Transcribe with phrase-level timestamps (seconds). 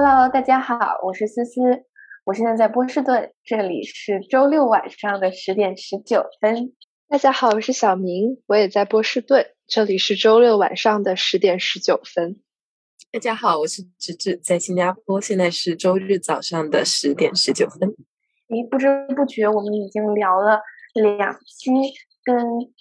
[0.00, 1.60] Hello，大家好，我是思思，
[2.24, 6.72] 我现在在波士顿，这里是周六晚上的十点十九分。
[7.08, 12.36] 大家好，我是小明，我也在波士顿，这里是周六晚上的十点十九分。
[13.10, 17.88] 大家好，我是芝芝，在新加坡，现在是周日早上的十点十九分。
[18.50, 18.86] 诶，不知
[19.16, 20.60] 不觉我们已经聊了
[20.94, 21.72] 两期
[22.22, 22.36] 跟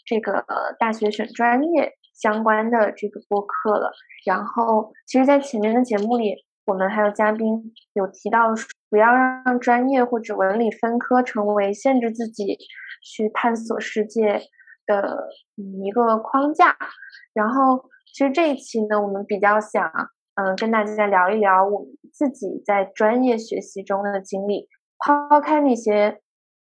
[0.05, 0.45] 这个
[0.77, 3.91] 大学选专业相关的这个播客了。
[4.23, 6.45] 然后，其实，在前面的节目里。
[6.67, 8.49] 我们还有嘉宾有提到，
[8.89, 12.58] 不要让专业或者文理分科成为限制自己
[13.02, 14.41] 去探索世界
[14.85, 16.75] 的一个框架。
[17.34, 19.89] 然后，其实这一期呢，我们比较想，
[20.35, 24.67] 嗯，跟大家聊一聊我们自己在专业学习中的经历，
[24.99, 26.20] 抛开那些，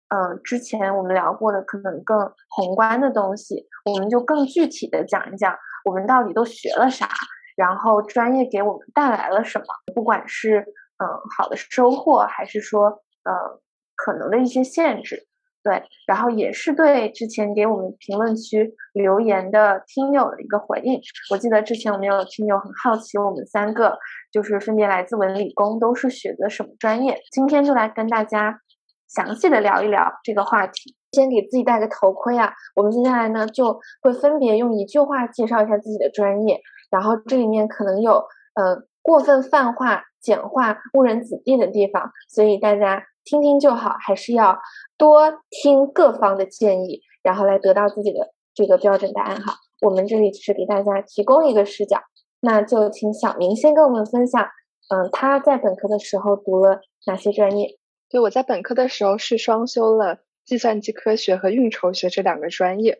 [0.08, 5.52] 嗯，之前我们聊过的可能更宏观的东西，我们就更具体的讲一讲，
[5.84, 7.08] 我们到底都学了啥。
[7.56, 9.64] 然后专业给我们带来了什么？
[9.94, 10.60] 不管是
[10.98, 12.88] 嗯好的收获，还是说
[13.24, 13.60] 呃
[13.96, 15.26] 可能的一些限制，
[15.62, 21.00] 对，然后也是对之前给我们评论区留言的听友的一个回应。
[21.32, 23.98] 我记得之前我们有听友很好奇，我们三个
[24.30, 27.18] 就是分别来自文理工，都是学的什么专业？
[27.32, 28.60] 今天就来跟大家
[29.08, 30.94] 详细的聊一聊这个话题。
[31.12, 32.52] 先给自己戴个头盔啊！
[32.74, 36.60] 我们接下来呢就会分别用一句话介绍一下自己的专业。
[36.90, 38.12] 然后这里面可能有
[38.54, 44.58] 呃过分泛化、简化、误人子弟的地方，所以大家听听就好，还是要
[44.96, 49.54] 多听各方的建议，然后来得到自己的这个标准答案哈。
[49.80, 52.00] 我们这里只是给大家提供一个视角，
[52.40, 54.42] 那就请小明先跟我们分享，
[54.88, 57.78] 嗯，他在本科的时候读了哪些专业？
[58.08, 62.98] 对，我在本科的时候是双修了计算机科学和运筹学这两个专业，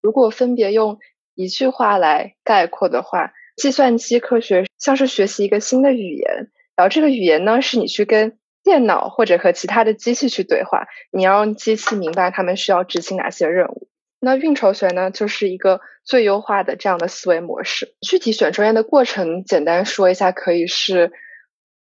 [0.00, 0.98] 如果分别用。
[1.34, 13.88] 一句话来概括的话，计算机科学像是学习一个新的语言，然后这个语言呢是你去跟电脑或者和其他的机器去对话，你要让机器明白他们需要执行哪些任务。
[14.22, 17.94] 那运筹学呢，就是一个最优化的这样的思维模式。
[18.02, 21.10] 具体选专业的过程，简单说一下，可以是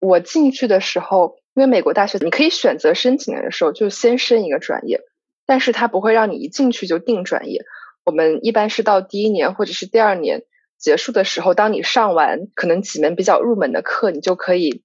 [0.00, 5.00] 我进去的时候，因为美国大学你可以选择申请的时候就先申一个专业，
[5.46, 7.64] 但是它不会让你一进去就定专业。
[8.08, 10.44] 我们一般是到第一年或者是第二年
[10.78, 14.82] 结束的时候，当你上完可能几门比较入门的课，你就可以，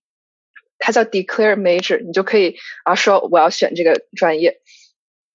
[0.77, 4.59] 它叫 declare major，你就可以啊说我要选这个专业。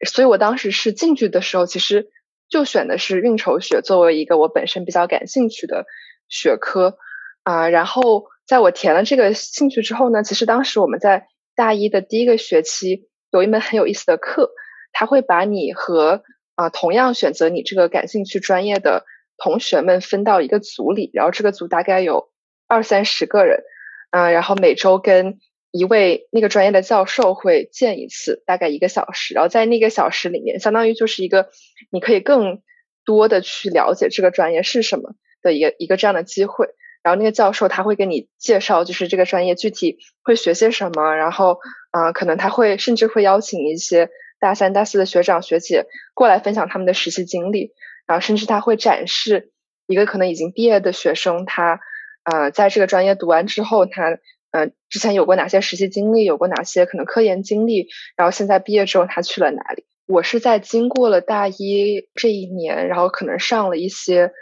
[0.06, 2.10] 所以我当时是进去的时候，其实
[2.50, 5.86] 就选的是运筹学作为一个我本身比较感兴趣的
[6.28, 6.98] 学科
[7.44, 7.70] 啊。
[7.70, 11.26] 然后在我填了这个兴趣之后呢，其实当时我们在
[11.56, 14.50] 大一的第一个学期有一门很有意思的课，
[14.92, 16.22] 它会把你和
[16.58, 19.04] 啊，同样选择你这个感兴趣专业的
[19.36, 22.30] 同学们分到一个组里，然后这个组大概有
[22.66, 23.62] 二三十个人，
[24.10, 25.38] 嗯，然后每周跟
[25.70, 31.50] 一位那个专业的教授会见一次，大概一个小时，然后在那个小时里面，相当于就是一个
[31.92, 32.60] 你可以更
[33.04, 36.70] 多的去了解这个专业是什么的一个一个这样的机会。
[37.04, 41.60] 然后那个教授他会给你介绍，就是这个专业具体会学些什么，然后
[41.92, 44.10] 啊，可能他会甚至会邀请一些。
[44.40, 47.72] 大三、大四的学长学姐过来分享他们的实习经历，
[48.06, 49.52] 然后甚至他会展示
[49.86, 51.80] 一个可能已经毕业的学生，他
[52.24, 54.18] 呃在这个专业读完之后，他
[54.50, 59.84] 呃之前有过哪些实习经历，有过哪些可能科研经历，然后现在毕业之后他去了哪里？
[60.06, 64.32] 我是在经过了大一这一年，然后可能上了一些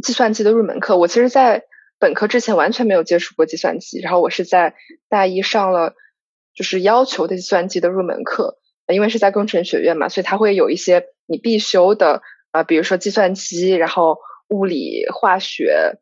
[0.00, 0.96] 计算机的入门课。
[0.96, 1.64] 我其实，在
[1.98, 4.76] 本科之前完全没有接触过计算机，然后我是在
[5.08, 5.94] 大一上了
[6.54, 8.58] 就是要求的计算机的入门课。
[8.94, 14.18] 因为是在工程学院嘛，所以它会有一些你必修的啊，比如说计算机，然后
[14.48, 15.98] 物理、化学，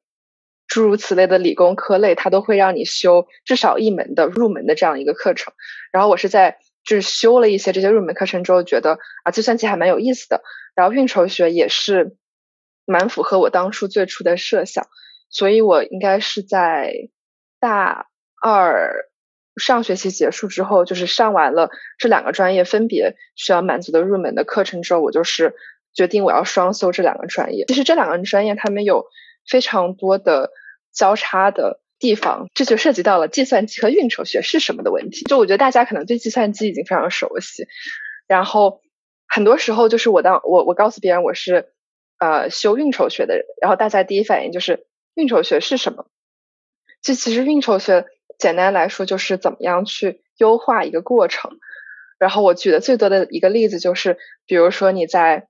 [0.69, 5.53] 诸如此类的理工科类，它都会让你修至少一门的入门的这样一个课程。
[5.93, 10.43] 然后我是在就是修了一些这些入门课程之后，觉得啊，计算机还蛮有意思的。
[10.75, 12.17] 然后运筹学也是
[12.85, 14.87] 蛮符合我当初最初的设想，
[15.29, 17.09] 所以我应该是在
[17.59, 18.07] 大
[18.41, 19.09] 二。
[19.59, 25.55] 上学期结束之后，就是上完了这两个专业分别需要满足的入门的课程之后，我就是
[25.95, 27.65] 决定我要双修这两个专业。
[27.67, 29.07] 其实这两个专业他们有
[29.49, 30.51] 非常多的
[30.93, 35.25] 交叉的地方，这就涉及到了计算机和运筹学是什么的问题。
[35.25, 37.67] 就我觉得大家可能对计算机已经非常熟悉，
[38.27, 38.83] 然后
[39.27, 41.71] 很多时候就是我当我我告诉别人我是
[42.19, 46.07] 呃修运筹学的人，然后大家第一反应就是运筹学是什么？
[47.01, 48.05] 就其实运筹学。
[48.39, 51.59] 简单来说，就是怎么样去优化一个过程。
[52.19, 54.17] 然后我举的最多的一个例子就是，
[54.47, 55.49] 比如说你在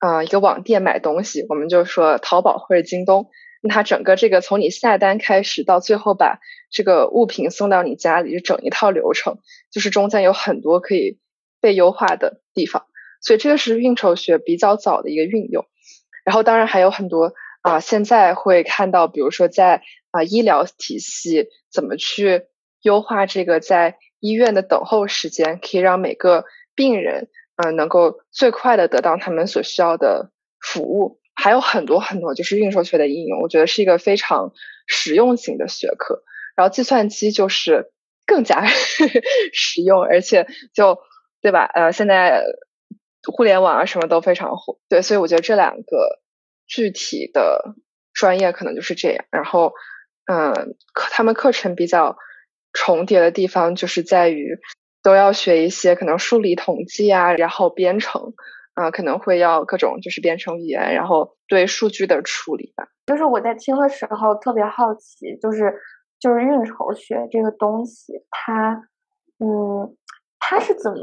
[0.00, 3.30] 呃一个网店买东西，我们就说淘宝或者京东，
[3.62, 6.40] 那它整个这个从你下单开始到最后把
[6.70, 9.38] 这个物品送到你家里，就整一套流程，
[9.70, 11.18] 就是中间有很多可以
[11.60, 12.86] 被优化的地方。
[13.20, 15.66] 所以这个是运筹学比较早的一个运用。
[16.24, 22.44] 然后当然还有很多啊，现在会看到，比如说在啊医疗体系怎么去
[22.82, 30.30] 优化这个在医院的等候时间，可以让每个病人嗯能够最快的得到他们所需要的
[30.60, 31.20] 服务。
[31.34, 34.52] 还有很多很多就是运筹学的应用，我觉得是一个非常
[34.86, 36.22] 实用型的学科。
[36.54, 37.90] 然后计算机就是
[38.26, 38.66] 更加
[39.54, 40.98] 实用，而且就
[41.40, 41.64] 对吧？
[41.64, 42.42] 呃，现在
[43.32, 46.19] 互联网啊什么都非常火，对，所以我觉得这两个
[46.70, 47.74] 具体的
[48.14, 49.24] 专业可能就是这样。
[49.30, 49.72] 然后，
[50.24, 52.16] 嗯，课他们课程比较
[52.72, 54.56] 重叠的地方就是在于
[55.02, 58.32] 都要学一些可能数理统计啊，然后编程。
[58.74, 62.86] 啊，可能会要各种就是编程语言，然后对数据的处理吧。
[63.04, 65.74] 就是我在听的时候特别好奇，就是
[66.18, 68.80] 就是运筹学这个东西，它
[69.38, 69.96] 嗯，
[70.38, 70.98] 它是怎么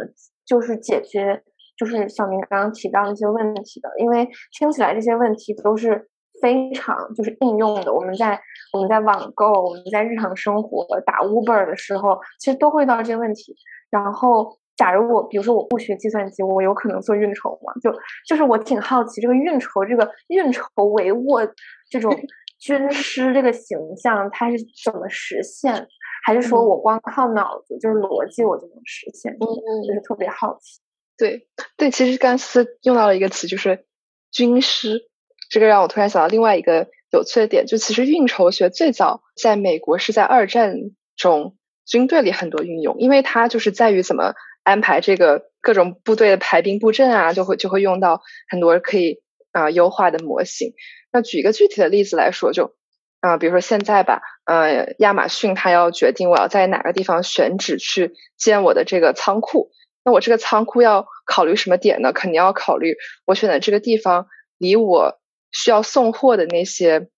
[0.46, 1.44] 就是解决
[1.77, 3.89] 就是小明刚刚提到那些问题的？
[4.00, 4.27] 因为
[4.57, 6.09] 听起来这些问题都是
[6.41, 7.94] 非常就是应用的。
[7.94, 8.39] 我们在
[8.74, 13.56] 我们在网购，我们在日常生活打 Uber 的时候，其实都会遇到这些问题。
[13.89, 14.57] 然后。
[14.77, 17.74] 假如我，比如说我不学计算机，我有可能做运筹吗？
[17.81, 17.91] 就
[18.27, 21.51] 就是我挺好奇，这个运筹，这个运筹帷幄
[21.89, 22.15] 这种
[22.59, 25.88] 军师这个形象，它是怎么实现？
[26.23, 29.33] 还是说我光靠脑子，就是逻辑，我就能实现？
[29.33, 30.80] 嗯嗯，就是特别好奇。
[31.18, 31.48] 对
[31.78, 33.86] 对，其实甘斯用到了一个词，就是
[34.31, 35.10] 军师，
[35.50, 40.75] 这个让我突然想到另外一个有趣的点，就其实运筹学最早在美国是在二战
[41.16, 41.56] 中
[41.86, 44.34] 军队里很多运用，因为它就是在于怎么。
[44.64, 49.22] 安排这个各种部队的排兵布阵啊，就会就会用到很多可以
[49.54, 50.74] 啊优化的模型。
[51.10, 52.75] 那举一个具体的例子来说，就
[53.22, 59.72] 啊，比如说现在吧，呃，亚马逊它要决定我要在哪个地方选址去建我的这个仓库。
[60.07, 62.13] 那我这个仓库要考虑什么点呢？
[62.13, 62.95] 肯定要考虑
[63.25, 64.27] 我选的这个地方
[64.57, 65.19] 离我
[65.51, 67.09] 需要送货的那些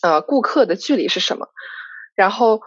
[0.00, 1.48] 呃顾客的距离是什么，
[2.14, 2.62] 然后。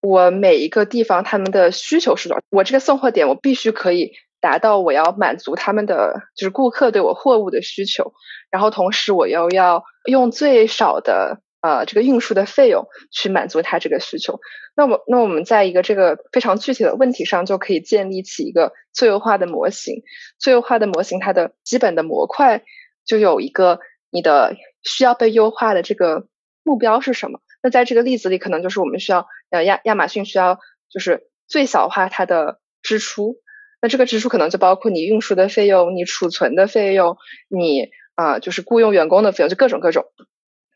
[0.00, 2.42] 我每一个地方他们的需求是多少？
[2.50, 8.12] 我这个送货点我必须可以达到我要满足他们的就是顾客对我货物的需求，
[8.48, 14.40] 然后同时我又要用最少的呃这个运输的费用去满足他这个需求。
[14.76, 20.02] 那么那我们在一个这个非常具体的问题上就可以建立起一个最优化的模型。
[20.38, 22.62] 最优化的模型它的基本的模块
[23.04, 26.26] 就有一个你的需要被优化的这个
[26.62, 27.40] 目标是什么？
[27.62, 33.36] 那在这个例子里，可能就是我们需要，呃，亚亚马逊需要就是最小化它的支出。
[33.80, 37.16] 那这个支出可能就包括你运输的费用、你储存的费用、
[37.48, 40.04] 你啊就是雇佣员工的费用，就各种各种。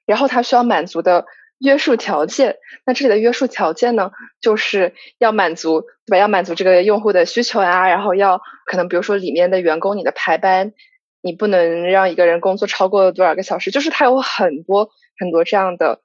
[0.06, 1.26] 然后它需要满足的
[1.58, 4.10] 约束条件，那这里的约束条件呢，
[4.40, 6.18] 就是要满足对吧？
[6.18, 10.72] 要满足这个用户的需求呀，然后要可能比如说里面的员工你的排班，
[11.20, 16.00] 你不能让一个人工作超过多少个小时，就是它有很多很多这样的。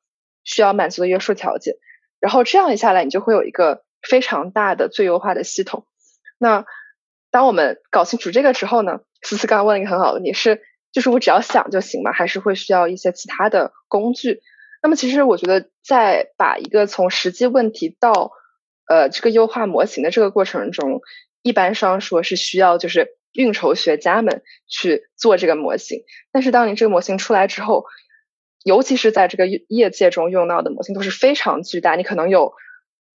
[0.50, 1.76] 需要满足的约束条件，
[2.22, 5.86] 然后这样一下来，你就会有一个非常大的最优化的系统。
[6.38, 6.64] 那
[7.32, 12.12] 当我们搞清楚这个之后呢，思思刚刚问了一个很好的问题，是就是我只要想就行吗？
[12.12, 14.42] 还是会需要一些其他的工具？
[14.82, 18.32] 那么其实我觉得，在把一个从实际问题到
[18.88, 21.02] 呃这个优化模型的这个过程中，
[21.42, 26.04] 一般上说是需要就是运筹学家们去做这个模型。
[26.32, 27.86] 但是当你这个模型出来之后，
[28.64, 32.54] 尤其是在这个业界中用到的模型都是非常巨大，你可能有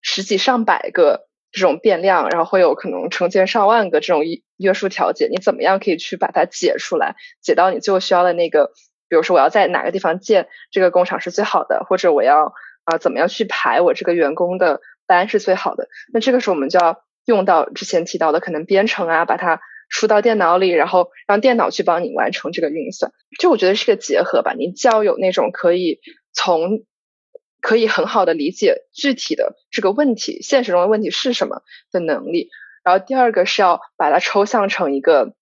[0.00, 4.22] 十几上百个这种变量，然后会有可能成千上万个这种
[4.56, 8.72] 约束条件，你怎么样可以去把它解出来，解到你最后需要的那个？
[9.08, 12.54] 比如说我要在哪个地方建这个工厂是最好的，或者我要
[12.84, 15.88] 啊怎么样去排我这个员工的班是最好的？
[16.12, 19.60] 那这个时候我们就要用到之前提到的可能编程啊，把它。
[19.94, 24.54] 输到电脑里，然后让电脑去帮你完成这个运算，就我觉得是个结合吧。
[24.56, 26.00] 你既要有那种可以
[26.32, 26.80] 从
[27.62, 32.50] 可以很好的理解具体的这个问题，现实中的问题是什么的能力，
[32.84, 35.32] 然后第二个是要把它抽象成一个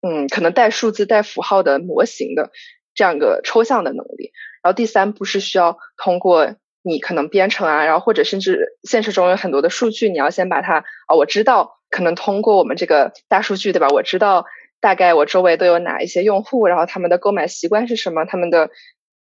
[0.00, 2.50] 嗯，可能带数字、带符号的模型的
[2.94, 11.72] 这样一个抽象的能力，然后第三步是需要通过你可能编程啊，然后或者甚至现实中有很多的数据，你要先把它啊，我知道。
[11.90, 13.86] 可能通过我们这个大数据，对吧？
[13.86, 14.46] 我知道
[14.80, 18.70] 大概我周围都有哪一些用户，然后他们的购买习惯是什么，他们的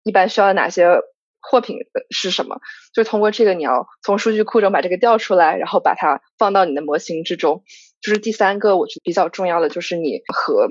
[0.04, 1.02] 一般需要哪些
[1.42, 1.78] 货品
[2.10, 2.60] 是什么？
[2.94, 7.64] 就通过这个，你要从数据库中把这个调出来，然后把它放到你的模型之中。
[8.02, 10.70] 就是第三个，我觉得比较重要的就是你和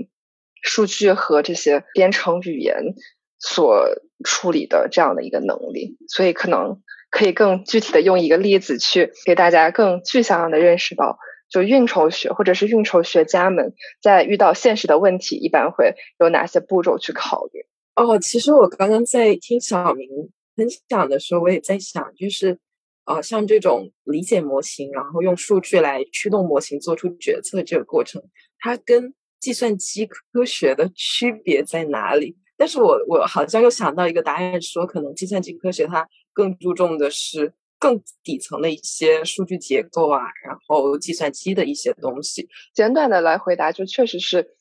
[0.62, 2.94] 数据和这些编程语言
[3.38, 3.86] 所
[4.24, 17.64] 处理的这样的一个能力，所以可能可以更具体的用一个例子去给大家更具象的认识到，就运筹学或者是运筹学家们在遇到现实的问题，一般会有哪些步骤去考虑。
[17.94, 20.08] 哦，其实我刚刚在听小明
[20.57, 22.59] 分享的时候，我也在想，就是
[23.04, 28.23] 呃，像这种理解模型，然后用数据来驱动模型做出决策这个过程，
[28.59, 32.37] 它跟计算机科学的区别在哪里？
[32.57, 42.47] 但是我我好像又想到一个答案，说可能计算机科学它更注重的是更底层的一些数据结构啊，然后计算机的一些东西。
[42.75, 44.57] 简短的来回答，就确实是，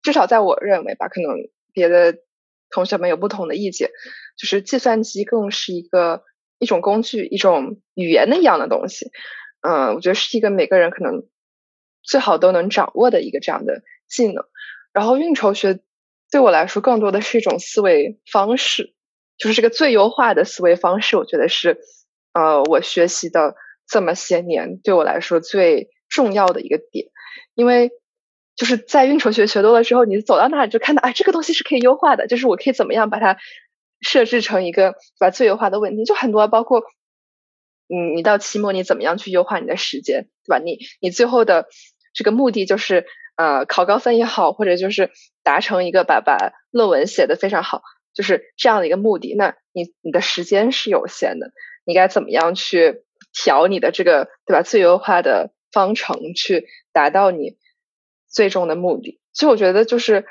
[0.00, 1.36] 至少在我认为吧，可能
[1.74, 2.16] 别的
[2.72, 3.90] 同学们有不同的意见，
[4.36, 6.24] 就是计算机更是一个
[6.58, 9.10] 一种工具，一种语言的一样的东西。
[9.60, 11.22] 嗯，我觉得是一个每个人可能
[12.02, 14.44] 最好都能掌握的一个这样的技能。
[14.92, 15.78] 然后运筹学。
[16.32, 18.94] 对我来说，更多的是一种思维方式，
[19.36, 21.18] 就是这个最优化的思维方式。
[21.18, 21.76] 我觉得是，
[22.32, 23.54] 呃，我学习的
[23.86, 27.08] 这么些年，对我来说最重要的一个点。
[27.54, 27.90] 因为
[28.56, 33.38] 就是在运筹学学多了之后，你走到那里就看到，哎，这个东西是可以优化的，就是我可以怎么样把它
[34.00, 36.04] 设置成一个把最优化的问题。
[36.04, 36.82] 就很多，包括，
[37.88, 40.58] 嗯，你到期末你怎么样去优化你的时间，对吧？
[40.58, 41.66] 你你最后的
[42.12, 43.06] 这个目的就是。
[43.34, 45.10] 呃，考高分也好，或者就是
[45.42, 47.80] 达成一个把把论文写的非常好，
[48.12, 49.34] 就是这样的一个目的。
[49.34, 51.50] 那你你的时间是有限的，
[51.86, 57.56] 你该怎么样去调你的这个对吧最优化的方程，去达到你
[58.32, 59.20] 最终的目的？
[59.32, 60.26] 所以我觉得就是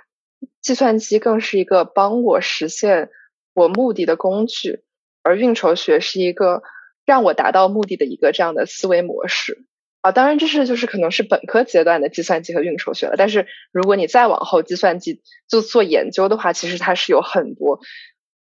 [0.62, 3.10] 计算机更是一个帮我实现
[3.53, 4.84] 我目的的工具，
[5.24, 6.63] 而运筹学是一个
[7.05, 9.65] 让我达到目的的一个这样的思维模式。
[10.01, 17.79] 啊，当然这是就是可能是本科阶段的计算机和运筹学了，但是如果你再往后计算机就做研究的话，其实它是有很多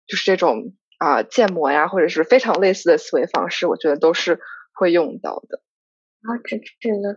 [0.07, 4.41] 就是这种啊建模呀，或者是非常类似的思维方式，我觉得都是
[4.73, 5.61] 会用到的。
[6.23, 7.17] 啊，这这呢？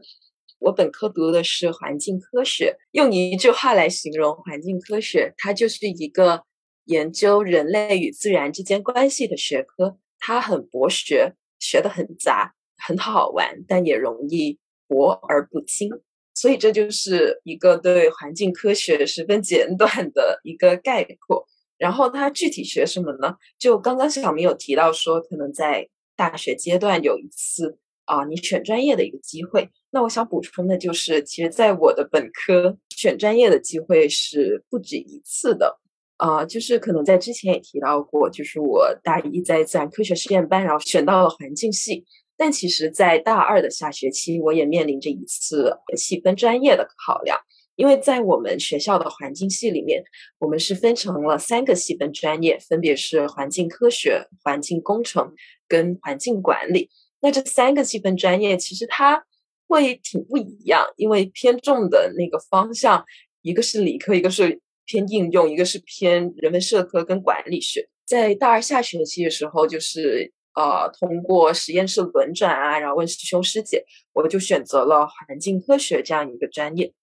[0.64, 6.44] 我本科读的是环境科学，用一句话来形容环境科学，它就是一个
[6.86, 12.56] 研究人类与自然之间关系的学科，它很博学，学的很杂。
[12.86, 15.90] 很好玩，但也容易博而不精，
[16.34, 21.48] 所以这就是一个对环境科学十分简短的一个概括。
[21.78, 23.38] 然后它具体学什么呢？
[23.58, 29.70] 就刚刚小明有提到说，可能在大学阶段有一次啊，你选专业的一个机会。
[29.92, 35.80] 那我想补充的就是，其实在我的本科选专业的机会是不止一次的
[36.18, 42.06] 啊，就是可能在之前也提到过，就是我大一在自然科学实验班，然后选到了环境系。
[42.36, 47.40] 但其实，在大二的下学期，我也面临着一次细分专业的考量，
[47.76, 50.04] 因为在我们学校的环境系里面，
[50.40, 55.34] 我们是分成了三个细分专业，分别是环境科学、环境工程
[55.68, 56.90] 跟环境管理。
[57.24, 59.26] 那这三个细分专业其实它
[59.68, 63.04] 会挺不一样，因为偏重的那个方向，
[63.42, 67.90] 一个是理科，一个是偏应用，一个是偏人文社科跟管理学。
[68.06, 70.32] 在大二下学期的时候，就是。
[70.56, 76.94] 呃，通过实验室轮转啊，然后问师兄师姐，我就选择了环境科学这样一个专业。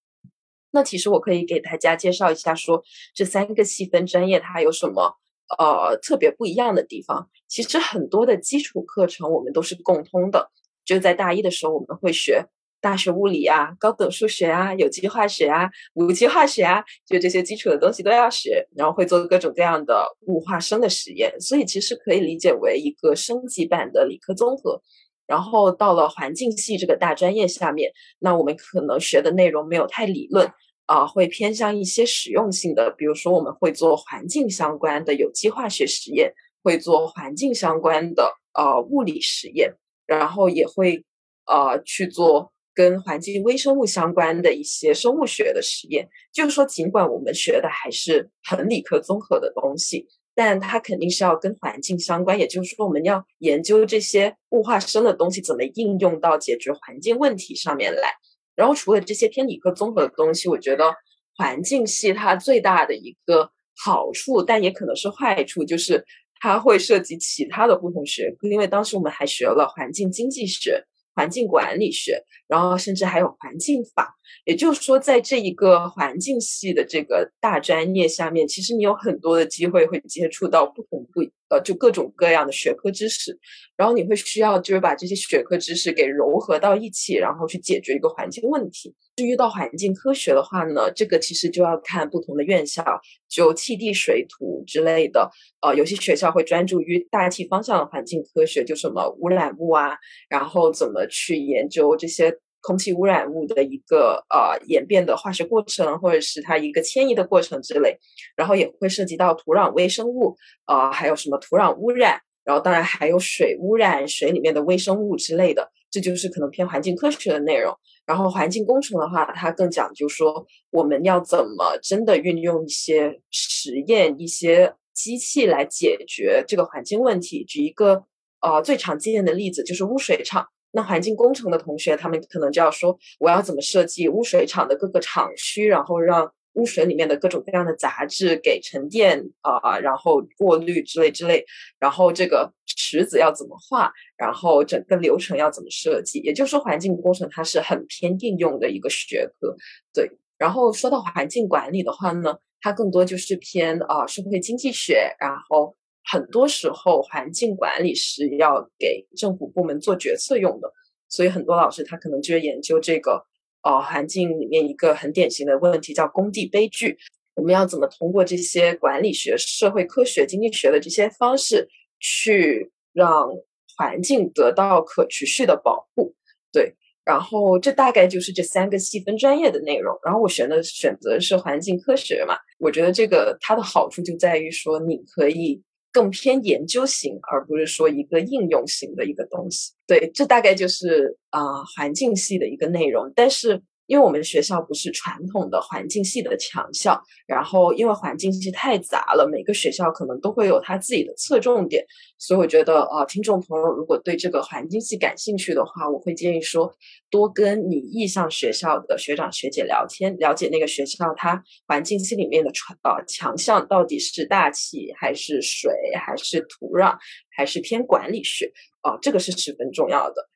[0.70, 5.16] 那其实我可以给大家介绍一下，说这三个细分专业它有什么
[5.58, 7.28] 呃特别不一样的地方。
[7.48, 10.50] 其实很多的基础课程我们都是共通的，
[10.84, 12.46] 就在大一的时候我们会学。
[12.82, 24.80] 大学物理啊，高等数学啊，有机化学啊，无机化学啊，就这些基础的东西都要学，然后会做各种各样的物化生的实验，所以其实可以理解为一个升级版的理科综合。
[25.26, 30.50] 然后到了环境系这个大专业下面，那我们可能学的内容没有太理论
[30.90, 36.32] 啊，会偏向一些实用性的，比如说我们会做环境相关的有机化学实验，
[36.64, 39.74] 会做环境相关的呃物理实验，
[40.06, 41.04] 然后也会
[41.46, 42.52] 呃去做。
[42.72, 52.38] 跟环境微生物相关的一些生物学的实验，就是说，尽管我们学的还是很理科综合的东西，但它肯定是要跟环境相关。
[52.38, 58.14] 也就是说，我们要研究这些物化生的东西怎么应用到解决环境问题上面来。
[58.60, 60.94] 然后，除了这些偏理科综合的东西，我觉得
[61.34, 63.50] 环境系它最大的一个
[63.82, 66.04] 好处，但也可能是坏处，就是
[66.40, 68.46] 它会涉及其他的不同学科。
[68.48, 70.84] 因为当时我们还学了环境经济学。
[71.14, 74.14] 环境管理学，然后甚至还有环境法，
[74.44, 83.36] 也就是说，在这一个环境系的这个大专业下面，其实你有很多的机会会接触到不同不呃，就各种各样的学科知识，
[83.76, 88.94] 然后你会需要就是把这些学科知识给融合到一起，然后去解决一个环境问题。
[89.16, 92.84] 至于到环境科学的话呢，这个其实就要看不同的院校，
[93.28, 95.28] 就气地水土之类的。
[95.60, 99.96] 呃，有些学校会专注于大气方向的环境科学，就什么污染物啊，
[100.28, 107.98] 然后怎么去研究这些空气污染物的一个呃演变的化学过程，或者是它一个迁移的过程之类。
[108.36, 110.36] 然后也会涉及到土壤微生物，
[110.66, 115.70] 呃，还有什么土壤污染，然后当然还有水污染，水里面的微生物之类的。
[115.90, 117.74] 这就是可能偏环境科学的内容。
[118.06, 124.72] 然后环境工程的话，它更讲究说我们要怎么真的运用一些实验、一些
[125.02, 127.44] 机器来解决这个环境问题。
[127.44, 128.04] 举一个
[128.40, 130.46] 呃最常见的例子，就是污水厂。
[130.72, 136.32] 那环境工程的同学，他们可能就要说，我要怎么设计污水厂的各个厂区，然后让。
[136.54, 141.44] 污水里面的各种各样的杂质给沉淀啊，然后过滤之类之类，
[141.78, 146.18] 然后这个池子要怎么画，然后整个流程要怎么设计？
[146.18, 149.54] 也就是说，环境工程它是很偏应用的一个学科。
[149.94, 160.72] 对，然后说到环境管理的话呢，它更多就是偏啊社会经济学，然后很多时候环境管理是要给政府部门做决策用的，
[161.08, 163.26] 所以很多老师他可能就是研究这个。
[163.62, 166.96] 哦，环境里面一个很典型的问题叫工地悲剧。
[167.34, 173.28] 我们要怎么通过这些管理学、社会科学、经济学的这些方式，去让
[173.76, 176.14] 环境得到可持续的保护？
[176.50, 176.74] 对，
[177.10, 179.98] 然后这大概就是这三个细分专业的内容。
[180.04, 185.62] 然后我选的选择是环境科学嘛，我觉得这个它的好处就在于说，你可以。
[185.92, 189.72] 更偏研究型，而不是说一个应用型的一个东西。
[189.88, 191.40] 对，这大概就是啊
[191.74, 193.12] 环境系的一个内容。
[193.16, 193.60] 但是。
[193.90, 201.84] 因为我们学校不是传统的环境系的强校，然后因为环境系太杂了，每个学校可能都会有它自己的侧重点，
[202.16, 206.72] 所以我觉得呃，听众朋友如果对这个环境系感兴趣的话，我会建议说
[207.10, 215.72] 多跟你意向学校的学长学姐聊天，了解那个学校它环境系里面的传呃强项到底是大气还是水
[216.06, 216.96] 还是土壤
[217.36, 220.28] 还是偏管理学啊，这个是十分重要的。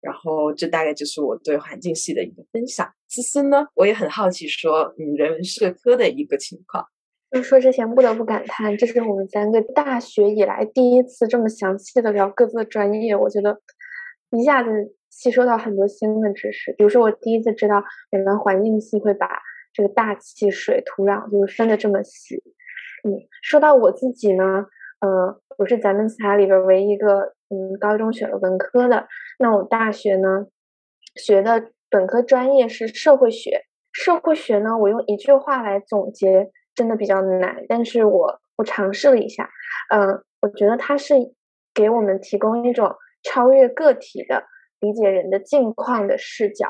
[0.00, 2.90] 然后，这大概就是我对环境系的一个分享。
[3.08, 6.84] 思思呢，我也很好奇，说嗯，人文社科的一个情况。
[7.30, 13.14] 就说之前不得不感叹，这是我们三个大学以来第一次这么详细的聊各自的专业。
[13.14, 13.60] 我觉得
[14.30, 14.70] 一下子
[15.10, 16.74] 吸收到很多新的知识。
[16.76, 19.28] 比如说，我第一次知道原来环境系会把
[19.72, 22.42] 这个大气、水、土壤就是分的这么细。
[23.04, 24.66] 嗯，说到我自己呢，
[25.00, 27.34] 呃，我是咱们仨里边唯一一个。
[27.52, 29.08] 嗯，高中选了文科的，
[29.40, 30.46] 那我大学呢
[31.16, 33.64] 学的本科专业是社会学。
[33.92, 39.50] 社会学呢，我用一句话来总结，真的比较难，但是我我尝试了一下。
[39.92, 41.16] 嗯，我觉得它是
[41.74, 42.94] 给我们提供一种
[43.24, 44.44] 超越个体的
[44.78, 46.68] 理解人的境况的视角。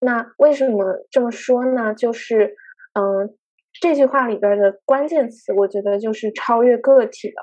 [0.00, 1.92] 那为什么这么说呢？
[1.92, 2.54] 就是
[2.94, 3.36] 嗯，
[3.80, 7.34] 这句话里边的关键词，我觉得就是超越个体的。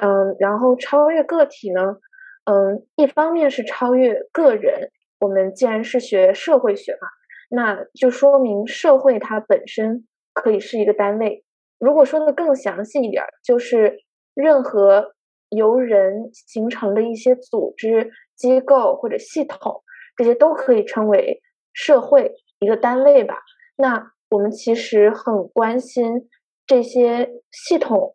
[0.00, 1.96] 嗯，然后超越个体呢？
[2.44, 4.90] 嗯，一方面是超越个人。
[5.18, 7.08] 我们既然是学社会学嘛，
[7.50, 11.44] 那就说明社会它本身可以是一个单位。
[11.78, 13.98] 如果说的更详细一点，就是
[14.34, 15.14] 任何
[15.50, 19.82] 由人形成的一些组织、机构或者系统，
[20.16, 23.40] 这些都可以称为社会一个单位吧。
[23.76, 26.28] 那我们其实很关心
[26.66, 28.14] 这些系统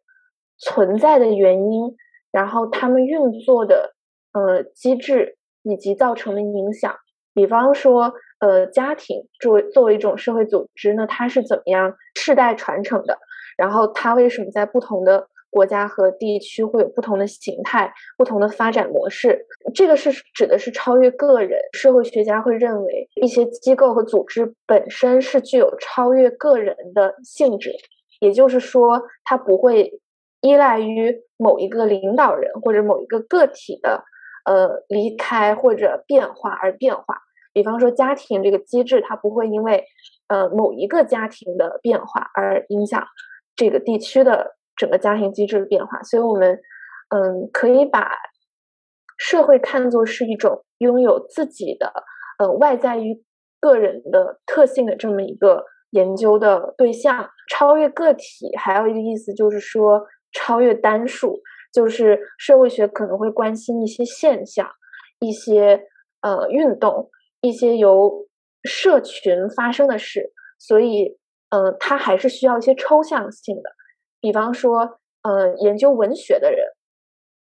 [0.58, 1.96] 存在的原因，
[2.32, 3.94] 然后他们运作的。
[4.38, 6.94] 呃，机制以及造成的影响，
[7.34, 13.18] 比方说，呃，家庭作为作为一种社会组织呢，它是怎么样世代传承的？
[13.56, 19.46] 然后它为什么在不同的国家和地区会有不同的形态、不同的发展模式？
[19.74, 21.58] 这个是指的是超越个人。
[21.72, 27.72] 社会学家会认为，一些机构和组织本身是具有超越个人的性质，
[28.20, 30.02] 也就是说，它不会
[30.46, 34.04] 依赖于某一个领导人或者某一个个体的。
[34.48, 39.84] 呃，离开或者变化而变化，比方说家庭这个机制，它不会因为
[40.28, 43.04] 呃某一个家庭的变化而影响
[43.56, 46.04] 这个地区的整个家庭机制的变化。
[46.04, 46.60] 所以，我们
[47.10, 48.08] 嗯可以把
[49.18, 51.92] 社会看作是一种拥有自己的
[52.38, 53.24] 呃外在于
[53.60, 57.32] 个人的特性的这么一个研究的对象。
[57.50, 60.06] 超越个体，还有一个意思就是说
[60.36, 61.42] 超越单数。
[61.74, 64.72] 就是社会学可能会关心一些现象，
[65.20, 65.82] 一些
[66.22, 67.10] 呃运动，
[67.42, 68.28] 一些由
[68.64, 71.18] 社群发生的事，所以
[71.50, 73.64] 呃，它还是需要一些抽象性的。
[74.22, 76.66] 比方说，呃，研究文学的人，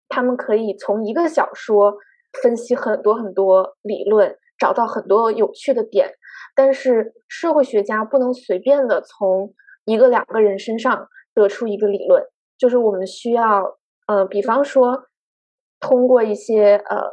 [0.10, 1.96] 他们可以从一个小说
[2.42, 6.10] 分析很多很多理论，找到很多有趣的点，
[6.56, 9.54] 但是社会学家不能随便的从
[9.86, 12.24] 一个两个人身上得出一个理论，
[12.64, 15.08] 就是我们需要，呃，比方说
[15.82, 17.12] 通过一些呃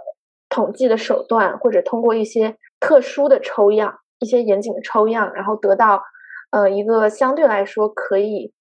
[0.49, 6.05] 统计的手段，或者通过一些特殊的抽样、一些严谨的抽样，然后得到
[6.53, 8.53] 呃一个相对来说可以。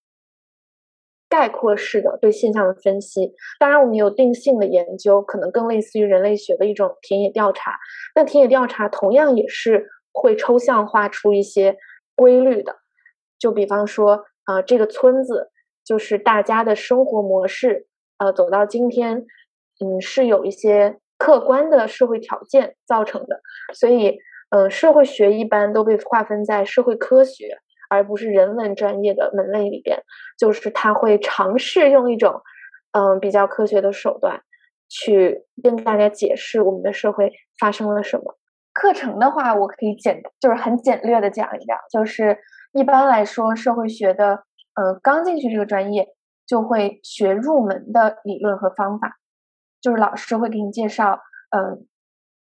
[1.30, 7.78] 概括式的对现象的分析，当然我们有定性的研究，可能更类似于人类学的一种田野调查。
[8.16, 11.78] 但田野调查同样也是会抽象化出一些
[12.16, 12.78] 规律的，
[13.38, 15.52] 就比方说，啊，这个村子
[15.90, 17.88] 就是大家的生活模式，
[18.20, 19.26] 呃，走到今天，
[19.84, 23.42] 嗯，是有一些客观的社会条件造成的。
[23.74, 24.20] 所以，
[24.52, 27.58] 嗯，社会学一般都被划分在社会科学。
[27.92, 30.04] 而不是人文专业的门类里边，
[30.38, 32.40] 就是他会尝试用一种，
[32.92, 34.44] 嗯，比较科学的手段，
[34.88, 38.38] 去跟大家解释我们的社会发生了什么。
[38.74, 42.38] 课程的话，我可以简，就是很简略的讲一讲，就是
[42.74, 44.44] 一般来说，社会学的，
[44.80, 46.08] 呃，刚进去这个专业
[46.48, 49.18] 就会学入门的理论和方法，
[49.82, 51.86] 就是老师会给你介绍，嗯，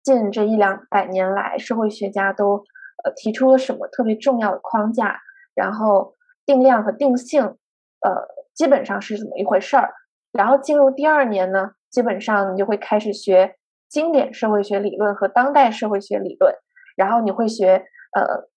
[0.02, 2.64] 近这一两百年来，社会学家都，
[3.04, 5.20] 呃，提出了什么特别重要的框架。
[5.54, 6.16] 然后
[6.48, 9.94] 定量和定性，呃，基本上是怎么一回事儿？
[10.32, 13.56] 然后进入第二年呢，基本上你就会开始学
[13.88, 16.56] 经典社会学理论和当代社会学理论，
[16.96, 18.50] 然后你会学呃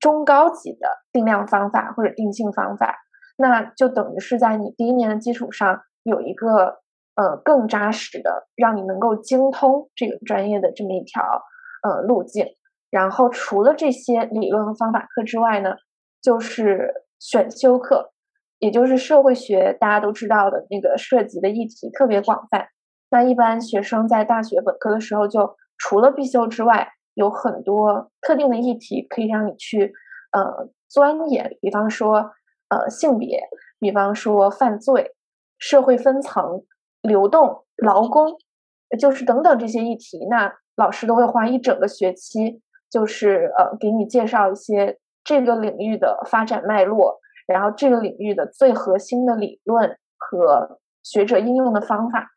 [0.00, 2.96] 中高级的定量方法或者定性方法，
[3.38, 6.80] 那就等于是在你第一年的基础上有一个
[7.14, 11.22] 呃更扎实的，让你能够精通这个专业的这么一条
[11.82, 12.46] 呃路径。
[12.90, 15.76] 然后除了这些理论和方法课之外呢？
[16.20, 18.10] 就是选修课，
[18.58, 22.66] 也就是社会学，大家都知道的那个涉及的议题特别广泛。
[23.08, 29.92] 那一般学生在大学本科的时候，就除了必修之外，有很多特定的议题可以让你去
[30.32, 31.56] 呃钻研。
[31.60, 32.32] 比方说
[32.68, 33.40] 呃性别，
[33.78, 35.14] 比方说犯罪、
[35.58, 36.64] 社会分层、
[37.02, 38.36] 流动、劳工，
[38.98, 40.26] 就是等等这些议题。
[40.30, 44.98] 那老师都会花一整个学期，就是呃给你介绍一些。
[45.24, 52.30] 这个领域的发展脉络，然后这个领域的最核心的理论和学者应用的方法，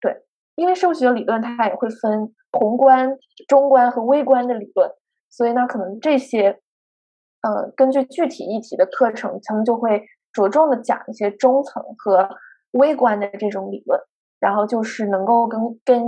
[0.00, 0.22] 对，
[0.54, 4.88] 因为社会学理论它也会分宏观、中观和微观的理论，
[5.28, 6.60] 所以呢，可能这些，
[7.42, 12.28] 呃，根据具体议题的课程，他们就会着重的讲一些中层和
[12.72, 14.00] 微观的这种理论，
[14.40, 16.02] 然后就是能够跟跟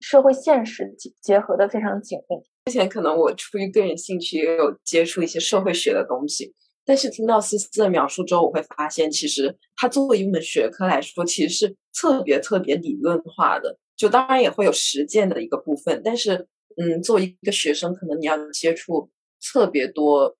[0.00, 2.36] 社会现实结结合的非常紧密。
[2.66, 6.52] 之前可能我出于个人兴趣也有接触一些社会学的东西，
[6.84, 13.78] 但是听到思思的描述之后，我会发现其实它作为一门学科来说，其实是特别特别理论化的。
[13.96, 19.08] 就当然也会有实践的一个部分，但是嗯，作为一个学生，可能你要接触
[19.40, 20.36] 特别多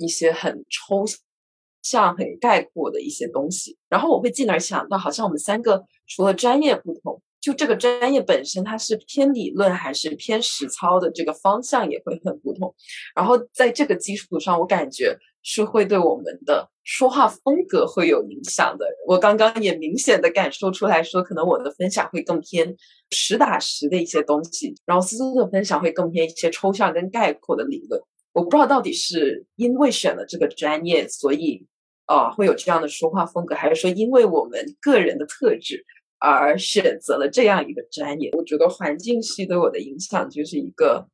[0.00, 1.04] 一些很抽
[1.82, 3.78] 象、很概括的一些东西。
[3.88, 7.22] 然后我会进而想到，好像我们三个除了专业不同。
[7.40, 12.74] 就这个专业本身，它是偏理论还是偏实操的这个方向也会很不同。
[13.16, 18.84] 然后在这个基础上，我感觉是会对我们的说话风格会有影响的。
[19.08, 22.76] 我刚刚也明显的感受出来说，可能我的分享会更偏
[23.10, 27.98] 实打实的一些东西，然后思思的分享会更偏一些抽象跟概括的理论。
[28.32, 31.66] 我不知道到底是因为选了这个专业，所以
[32.06, 35.84] 啊会有这样的说话风格，还是说因为我们个人的特质。
[36.22, 41.08] 而选择了这样一个专业，我觉得环境系对我的影响就是一个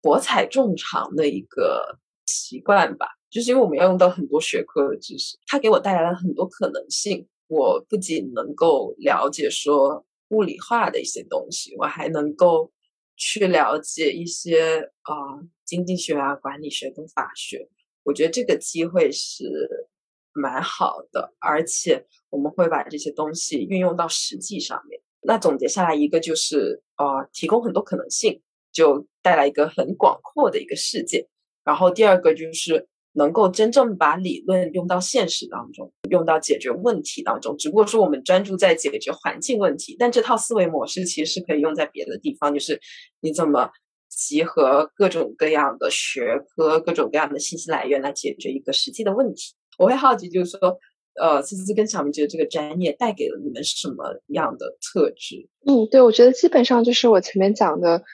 [0.00, 3.08] 博采众长的一个习惯吧。
[3.28, 7.26] 就是因为我们要用到很多学科的知识，它给我带来了很多可能性。
[7.48, 12.70] 我不仅能够了解说物理化的一些东西，我还能够
[13.16, 15.42] 去了解一些啊
[15.74, 17.68] 经济学啊、管理学跟法学。
[18.04, 19.88] 我觉得这个机会是。
[20.36, 25.00] 蛮好的，而且我们会把这些东西运用到实际上面。
[25.22, 31.28] 那总结下来，一个就是呃，提供很多可能性，就带来一个很广阔的一个世界。
[31.62, 37.56] 然后第二个就是能够真正把理论用到现实当中，用到解决问题当中。
[37.56, 42.80] 只不过说我们专注在解决环境问题，但这套思维模式其实是可以用在别的地方，就是
[43.20, 43.70] 你怎么
[44.14, 49.54] 集合各种各样的学科、各种各样的信息来源来解决一个实际的问题。
[49.78, 50.78] 我会好奇，就是说，
[51.20, 55.48] 呃，思思跟小明觉得这个专业带给了你们什么样的特质？
[55.66, 58.04] 嗯，对，我觉得基本上就是我前面讲的，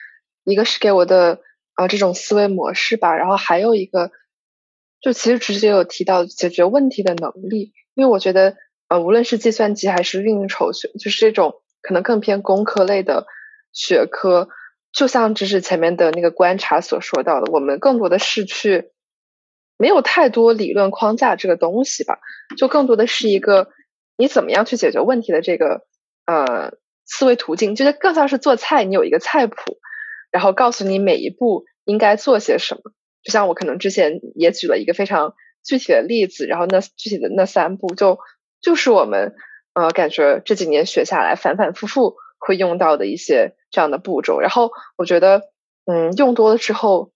[0.43, 1.39] 一个是给我的
[1.77, 4.11] 呃这种思维模式吧，然后还有一个，
[5.01, 8.55] 就其实直接有提到解决问题的能力，因为我觉得
[8.87, 13.25] 呃无论是计算机还是运筹学，就是这种可能更偏工科类的
[13.71, 14.49] 学科，
[14.91, 18.91] 就像就是前面的那个观察所说到的，我们更多的是去
[19.77, 22.19] 没有太多理论框架这个东西吧，
[22.57, 23.69] 就更多的是一个
[24.17, 25.85] 你怎么样去解决问题的这个
[26.25, 26.73] 呃
[27.05, 29.55] 思维途径，就是更像是做菜，你有一个菜谱，
[30.31, 32.81] 然后告诉你每一步应该做些什么。
[33.23, 38.19] 就像我可能之前也举了一个非常具体的例子，然后那具体的那三步就
[38.61, 39.33] 就是我们
[39.73, 42.15] 呃感觉这几年学下来反反复复。
[42.43, 45.41] 会用到的一些这样的步骤，然后我觉得，
[45.85, 47.11] 嗯，用多了之后，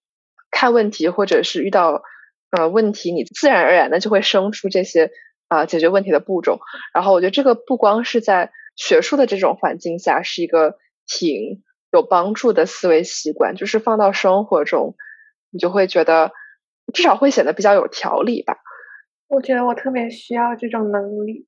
[0.49, 2.01] 看问题或者是遇到
[2.49, 5.11] 呃问题，你自然而然的就会生出这些
[5.49, 6.59] 啊解决问题的步骤。
[6.93, 14.95] 然后我觉得这个不光是在学术的这种环境下是一个挺有帮助的思维习惯，就是放到生活中，
[15.51, 16.31] 你就会觉得
[16.93, 18.57] 至少会显得比较有条理吧。
[19.27, 21.47] 我觉得我特别需要这种能力，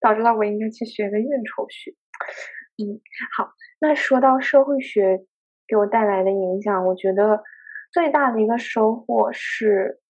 [0.00, 1.94] 早知道我应该去学个运筹学。
[2.78, 3.00] 嗯，
[3.36, 3.52] 好。
[3.80, 5.24] 那说到社会学
[5.66, 7.42] 给我带来的影响，我觉得
[7.90, 10.00] 最大的一个收获是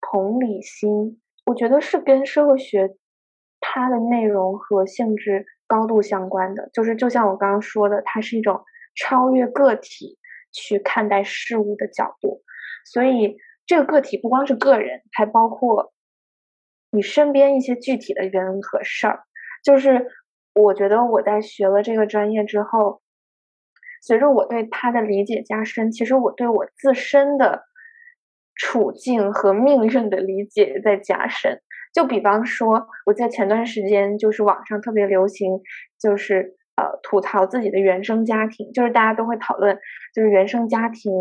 [0.00, 1.20] 同理心。
[1.44, 2.96] 我觉得是跟社会学
[3.60, 6.70] 它的内容和性质高度相关的。
[6.72, 10.18] 就是就像我刚刚说的，它是一种超越个体
[10.50, 12.42] 去看待事物的角度。
[12.86, 15.92] 所以这个个体不光是个人，还包括
[16.90, 19.24] 你身边一些具体的人和事儿，
[19.62, 20.10] 就是。
[20.54, 23.02] 我觉得我在学了这个专业之后，
[24.02, 27.64] 随着我对他的理解加深，其实我对我自身的
[28.54, 31.60] 处境和命运的理解在加深。
[31.92, 35.60] 就比方说，我在前段时间就是网上特别流行，
[36.00, 39.78] 就是呃吐槽自己的原生家庭，就是大家都会讨论，
[40.14, 41.12] 就是原生家庭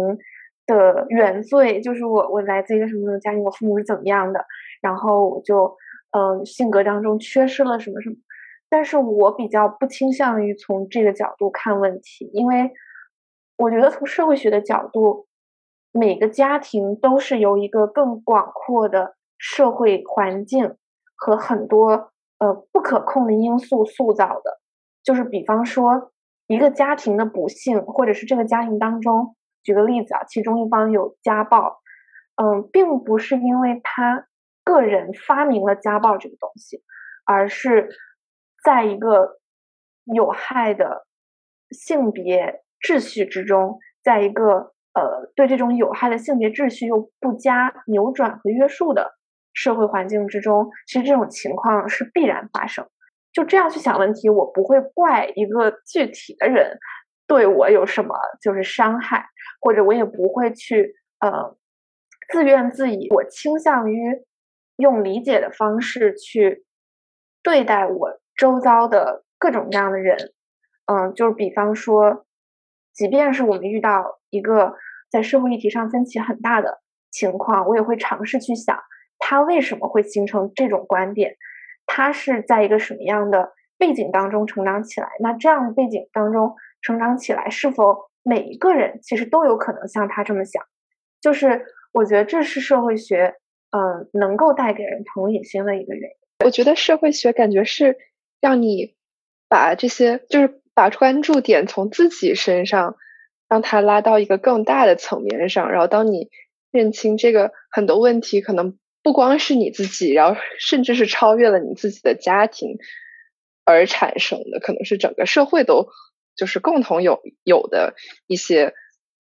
[0.66, 4.46] 的原罪，就是我我来自一个什么什么家庭，我父母是怎么样的，
[4.82, 5.76] 然后我就
[6.12, 8.16] 嗯性格当中缺失了什么什么。
[8.74, 12.72] 但是我比较不倾向于从这个角度看问题，因为
[13.56, 15.28] 我觉得从社会学的角度，
[15.92, 20.76] 每个家庭都是由一个更广阔的社会环境
[21.16, 24.60] 和很多呃不可控的因素塑造的。
[25.04, 26.12] 就是比方说，
[26.48, 31.80] 一个家庭的不幸，或者是这个家庭当中，举个例子啊，其中一方有家暴，
[32.42, 34.26] 嗯，并不是因为他
[34.64, 36.82] 个人发明了家暴这个东西，
[37.24, 37.90] 而是。
[38.64, 39.40] 在一个
[40.06, 41.06] 有害的
[41.72, 49.18] 性别秩序之中，在一个呃对这种有害的性别秩序又不加扭转和约束的
[49.54, 52.88] 社会环境之中，其实这种情况是必然发生。
[53.32, 56.78] 就这样去想问题，我不会怪一个具体的人
[57.26, 59.26] 对我有什么就是伤害，
[59.60, 61.58] 或者我也不会去呃
[62.32, 62.96] 自怨自艾。
[63.10, 64.24] 我倾向于
[64.78, 66.64] 用理解的方式去
[67.42, 68.20] 对待我。
[68.44, 70.18] 周遭的各种各样的人，
[70.86, 72.26] 嗯，就是比方说，
[72.92, 74.76] 即便是我们遇到一个
[75.10, 78.78] 在社会议题上分歧很大的情况，我也会尝试去想，
[79.18, 81.38] 他为什么会形成这种观点，
[81.86, 85.08] 他是在一个什么样的背景当中成长起来？
[85.22, 90.62] 那这样的背景当中成长起来，是否每一个人其实都有可能像他这么想？
[91.22, 93.36] 就是我觉得这是社会学，
[93.72, 96.46] 嗯，能够带给人同理心的一个原因。
[96.46, 97.98] 我觉得社会学感觉是。
[98.44, 98.94] 让你
[99.48, 102.98] 把这些，就是把关注点从自己身上，
[103.48, 105.72] 让它拉到一个更大的层面上。
[105.72, 106.30] 然后，当你
[106.70, 112.80] 认清这个很多问题，可能不光是你自己，然后甚至是超越了你自己的家庭
[113.64, 115.88] 而产生的，可能是整个社会都
[116.36, 117.96] 就是共同有有的
[118.28, 118.74] 一些。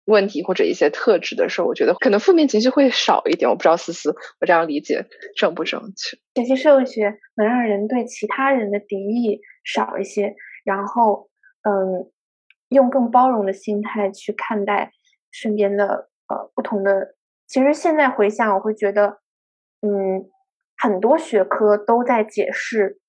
[0.09, 3.49] 问题或者一些特质的时候，我觉得可能负面情绪会少一点。
[3.49, 4.09] 我不知道思思，
[4.41, 5.05] 我这样理解
[5.37, 6.17] 正不正确？
[6.41, 11.29] 学习社会学能让人对其他人的敌意少一些，然后
[11.61, 12.11] 嗯，
[12.69, 14.91] 用更包容的心态去看待
[15.31, 17.15] 身边的呃不同的。
[17.47, 19.19] 其实现在回想，我会觉得，
[19.81, 20.29] 嗯，
[20.77, 22.99] 很多学科都在解释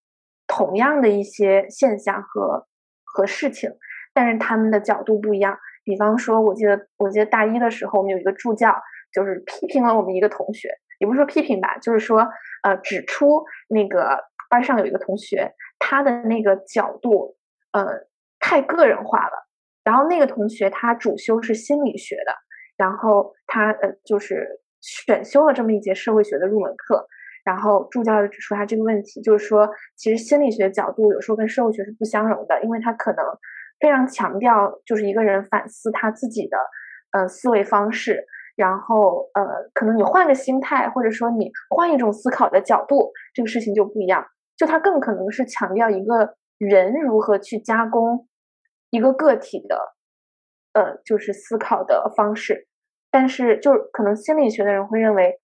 [0.46, 2.66] 同样的一些现象和
[3.04, 3.70] 和事情，
[4.12, 5.58] 但是他们的角度不一样。
[5.90, 8.80] 比方说，我记得我记得大一的时候，我们有一个助教，
[9.12, 10.68] 就是批评了我们一个同学，
[11.00, 12.28] 也不是说批评吧，就是说，
[12.62, 14.16] 呃，指出那个
[14.48, 17.34] 班上有一个同学，他的那个角度，
[17.72, 18.06] 呃，
[18.38, 19.48] 太个人化了。
[19.82, 22.32] 然后那个同学他主修是心理学的，
[22.76, 27.04] 然后他呃就是选修了这么一节社会学的入门课，
[27.44, 33.24] 然后助教就指出他这个问题，就是说，其实心理学角度有时候跟社会学是不相容的，因为他可能。
[33.80, 36.58] 非常强调，就是一个人反思他自己的，
[37.12, 44.26] 呃，思维方式，然后，呃，可能你换个心态，或者说你换一种思考的角度，这个事情就不一样。
[44.56, 48.28] 就他更可能是强调一个人如何去加工
[48.90, 49.78] 一个个体的
[50.74, 52.66] 呃，就是思考的方式。
[53.10, 55.40] 但是，就可能心理学的人会认为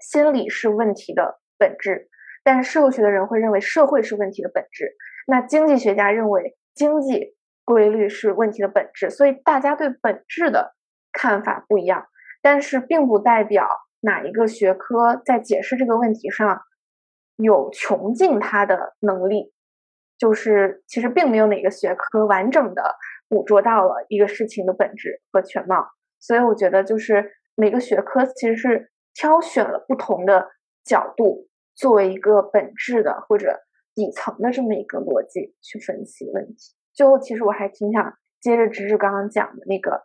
[0.00, 2.08] 心理是问题的本质，
[2.42, 4.96] 但是社会学的人会认为社会是问题的本质。
[5.26, 9.10] 那经济学家认为经济规律是问题的本质。
[9.10, 10.74] 所以，大家对本质的
[11.12, 12.06] 看法不一样，
[12.42, 13.68] 但是并不代表
[14.00, 16.62] 哪一个学科在解释这个问题上
[17.36, 19.52] 有穷尽它的能力。
[20.18, 22.96] 就是其实并没有哪个学科完整的
[23.26, 30.50] 捕捉到了一个事情的本质和全貌，所以我觉得就是每个学科其实是挑选了不同的
[30.84, 33.60] 角度作为一个本质的或者
[33.94, 36.74] 底层的这么一个逻辑去分析问题。
[37.00, 40.02] 最后，其实我还挺想接着直直刚刚讲的那个，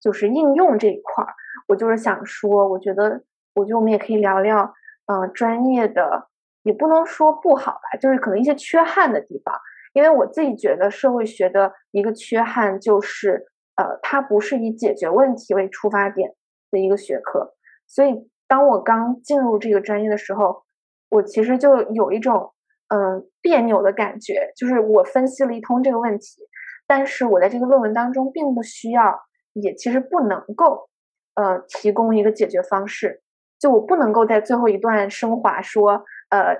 [0.00, 1.34] 就是应用这一块儿，
[1.66, 3.24] 我就是想说，我觉得，
[3.56, 4.72] 我觉得我们也可以聊聊，
[5.06, 6.28] 呃，专业的。
[6.62, 9.56] 也不能说不好吧，就是可能一些缺憾的地方。
[9.92, 16.34] 因为我自己觉得社会学的一个缺憾就是，呃，它不是以解决问题为出发点
[16.70, 17.54] 的一个学科。
[17.88, 20.62] 所以当我刚进入这个专业的时候，
[21.08, 22.52] 我其实就有一种
[22.88, 26.42] 嗯别扭的感觉，就是我分析了一通这个问题，
[26.86, 29.18] 但是我在这个论文当中并不需要，
[29.52, 30.88] 也其实不能够，
[31.34, 33.22] 呃，提供一个解决方式。
[33.58, 36.04] 就我不能够在最后一段升华说。
[36.30, 36.54] 呃，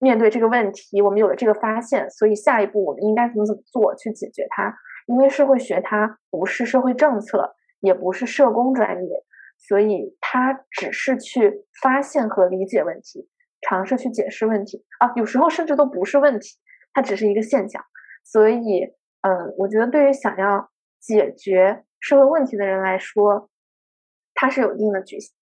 [0.00, 4.74] 面对这个问题，我们有了这个发现，所以下一步我们应该怎么怎么做去解决它？
[5.06, 9.24] 因为社会学它不是社会政策，也不是社工专业，
[9.56, 13.28] 所以它只是去发现和理解问题，
[13.62, 15.10] 尝试去解释问题啊。
[15.16, 16.58] 有时候甚至都不是问题，
[16.92, 17.82] 它只是一个现象。
[18.24, 20.70] 所以，嗯，我觉得对于想要
[21.00, 23.48] 解决社会问题的人来说，
[24.34, 25.32] 它是有一定的局限。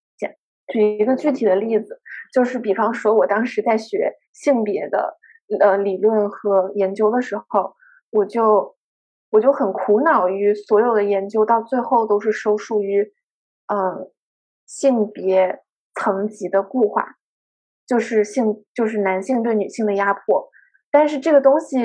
[0.69, 2.01] 举一个具体的例子，
[2.33, 5.19] 就是比方说，我当时在学性别的
[5.59, 7.75] 呃理论和研究的时候，
[8.11, 8.77] 我就
[9.31, 13.13] 我就很苦恼于所有的研究到最后都是收束于
[13.67, 14.11] 嗯
[14.65, 15.61] 性别
[15.95, 17.17] 层级的固化，
[17.91, 20.49] 就是性就是男性对女性的压迫，
[20.93, 21.77] 但是这个东西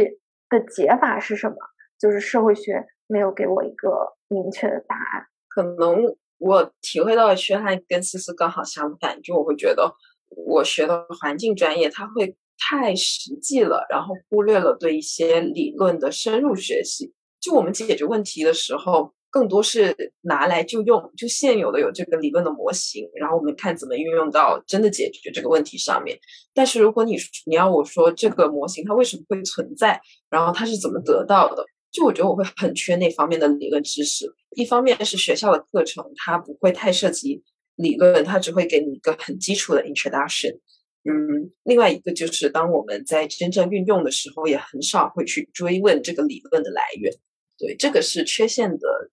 [0.47, 1.55] 的解法是什么？
[1.97, 6.15] 就是社会学没有给我一个明确的答案，可能。
[6.37, 9.95] 我体会到的缺憾跟思思刚好相反，就我会觉得
[10.27, 17.13] 我学的环境专业，它会太实际了，然后忽略了对一些理论的深入学习。
[17.39, 26.17] 就我们解决问题的时候，更多是拿来就用，就现有的有这个理论的模型，然后我们看怎么运用到真的解决这个问题上面。
[26.53, 31.65] 但是如果你你要我说这个模型它为什么会存在，然后它是怎么得到的？
[31.91, 34.25] 就我觉得我会很缺那方面的理论知识。
[34.55, 37.43] 一方面是学校的课程，它不会太涉及
[37.75, 40.59] 理论，它只会给你一个很基础的 introduction。
[41.03, 47.11] 嗯，另外一个就是当我们在真正运用的时候，也很少会去追问这个理论的来源。
[47.57, 49.11] 对，这个是缺陷的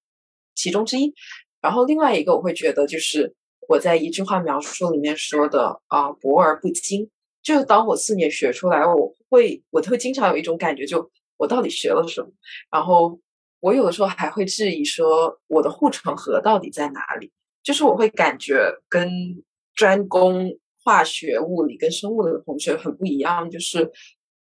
[0.54, 1.14] 其中之一。
[1.60, 3.34] 然后另外一个我会觉得就是
[3.68, 7.10] 我在一句话描述里面说的啊，博而不精。
[7.42, 11.10] 就当我四年学出来，我会我都会经常有一种感觉就。
[11.38, 12.28] 我到底学了什么？
[12.70, 13.18] 然后
[13.58, 17.32] 我有的时候还会质疑说，我的护城河到底在哪里？
[17.64, 19.10] 就是我会感觉跟
[19.74, 23.90] 专攻化学、物理跟生物的同学很不一样，就是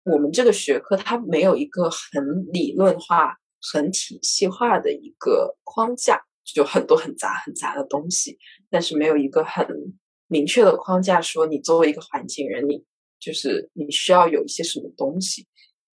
[0.04, 3.36] 我们这个学科它没有一个很理论化、
[3.72, 8.38] 很体系化的一个框架，就很多很杂很杂的东西，
[8.70, 9.66] 但是没有一个很
[10.26, 12.84] 明确的框架，说你作为一个环境人，你
[13.20, 15.46] 就是你需要有一些什么东西。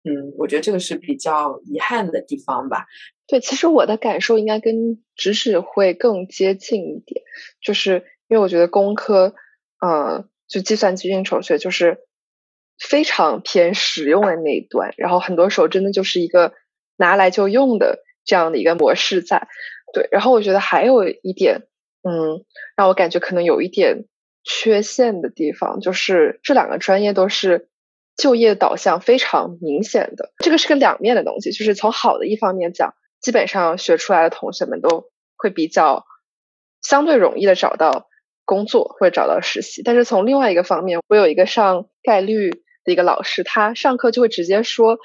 [0.05, 2.87] 嗯，我觉得这个是比较遗憾的地方吧。
[3.27, 7.23] 对，其实我的感受应该跟知识会更接近一点，
[7.61, 9.35] 就是因为我觉得工科，
[9.81, 11.99] 呃，就计算机应筹学就是
[12.79, 16.55] 非常偏实用的那一端，然后很多时候真的就是一个
[16.99, 19.49] 拿来就用的这样的一个模式在。
[19.95, 21.63] 对，然后我觉得还有一点，
[22.03, 22.45] 嗯，
[22.77, 24.05] 让我感觉可能有一点
[24.45, 27.69] 缺陷的地方，就是这两个专业都是。
[28.21, 31.53] 就业导向非常明显的，这个是个两面的东西。
[31.53, 35.05] 就是从好的一方面讲，基本上学出来的同学们都
[35.37, 36.05] 会比较
[36.83, 38.09] 相对容易的找到
[38.45, 39.85] 工作或者找到实习。
[39.85, 42.51] 但是从另外一个方面，我有一个上概率
[42.83, 44.99] 的一个老师，他上课就会直接说：“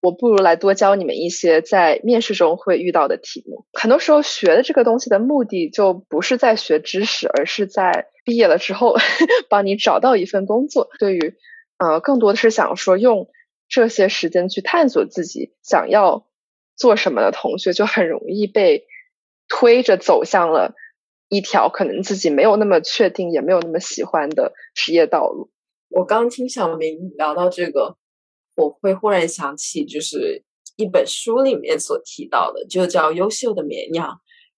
[0.00, 8.96] 我不如来多教你们一些在面试中会遇到的题目。”很多时候学的这个东西的目的就不是在学知识，而是在毕业了之后
[9.48, 10.90] 帮你找到一份工作。
[10.98, 11.34] 对于
[11.78, 13.28] 呃，更多的是想说用
[13.68, 16.26] 这些时间去探索自己想要
[16.76, 18.86] 做什么的同学，就很容易被
[19.48, 20.74] 推着走向了
[21.28, 25.50] 一条可能自己没有那么确定，也没有那么喜欢的职业道路。
[25.88, 27.96] 我刚听小明聊到这个，
[28.56, 30.42] 我会忽然想起，就是
[30.76, 34.08] 一本书里面所提到的，就叫《优秀的绵羊》。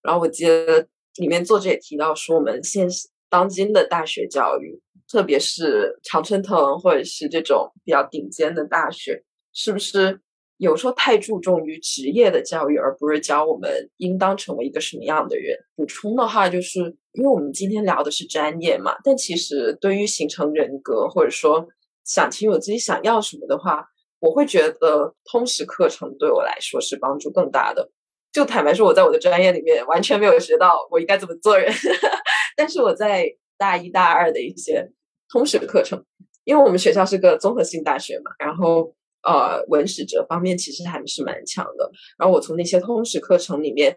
[0.02, 0.86] 然后我记得
[1.16, 2.88] 里面作者也提到说，我们现
[3.28, 9.22] 当今的大学教育，特别是常春藤或者是这种比较顶尖的大学，
[9.52, 10.20] 是不是
[10.56, 15.56] 有时候太注重于职业的教育，而不是教我们应当成为一个什么样的人？
[15.76, 16.80] 补充的话，就是
[17.12, 21.66] 因为我们今天聊的是专业嘛，但其实对于形成人格或者说
[22.04, 23.86] 想清楚自己想要什么的话，
[24.18, 27.90] 我会觉得通识课程对我来说是帮助更大的。
[28.32, 31.70] 就坦白说，我在我的专业里面完全没有学到我应该怎么做人，
[32.56, 33.26] 但是我在
[33.58, 34.90] 大一大二的一些
[35.28, 36.02] 通识课程，
[36.44, 41.90] 因为我们学校是个综合性大学嘛，然后呃文史哲方面其实还是蛮强的。
[42.16, 43.92] 然后我从那些通识课程里面，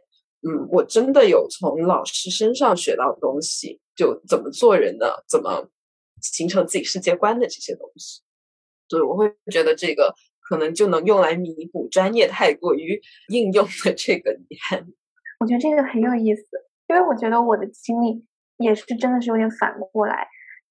[0.45, 5.65] 嗯，我真的有从老师身上学到东西，就怎么做人的，怎么
[6.21, 8.21] 形成自己世界观的这些东西。
[8.87, 10.13] 对，我会觉得这个。
[10.47, 14.85] 可能就能用来弥补专业太过于应用的这个遗憾。
[15.39, 16.43] 我觉得这个很有意思，
[16.87, 18.23] 因为我觉得我的经历
[18.57, 20.27] 也是真的是有点反过来。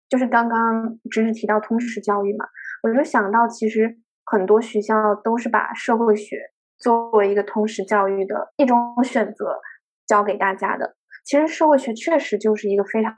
[0.09, 2.47] 就是刚刚只是提到通识教育嘛，
[2.85, 6.39] 我就想到其实很多学校都是把社会学
[6.79, 9.59] 作为一个通识教育的一种选择
[10.07, 10.95] 教给大家的。
[11.25, 13.13] 其实社会学确实就是一个非常，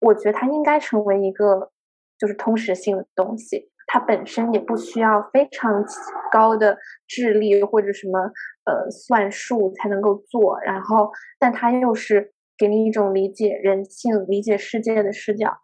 [0.00, 1.70] 我觉得它应该成为一个
[2.18, 3.70] 就是通识性的东西。
[3.86, 5.84] 它本身也不需要非常
[6.32, 8.18] 高的智力或者什么
[8.64, 15.58] 呃算术才能够做，然后，但它又是给你一种理解人性、理解世界的视角。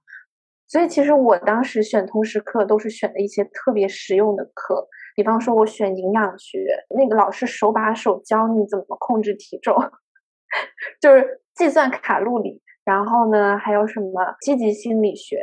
[0.69, 6.59] 所以，其实我当时选通识课都是选的一些特别实用的课，比方说，我选营养学，
[6.97, 9.75] 那个老师手把手教你怎么控制体重，
[11.01, 15.39] 就是计算卡路里，然后呢，还有什么积极心理学。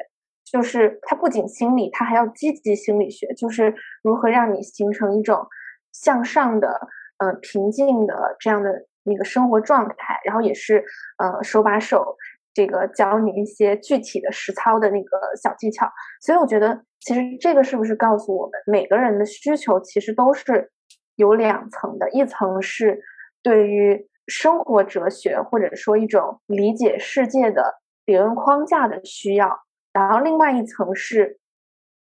[0.53, 5.45] 就是它不仅心理，它还要积极心理学，就是如何让你形成一种
[5.91, 6.69] 向上的、
[7.17, 8.69] 呃平静的这样的
[9.03, 10.85] 那个生活状态，然后也是
[11.17, 12.15] 呃手把手
[12.53, 15.85] 这个教你一些具体的实操的那个小技巧。
[16.21, 20.71] 所以我觉得，其实这个是不是告诉我们，每个人的需求其实都是
[21.17, 23.03] 有两层的，一层是
[23.43, 27.75] 对于生活哲学或者说一种理解世界的
[28.05, 29.61] 理论框架的需要。
[29.93, 31.39] 然后另外一层是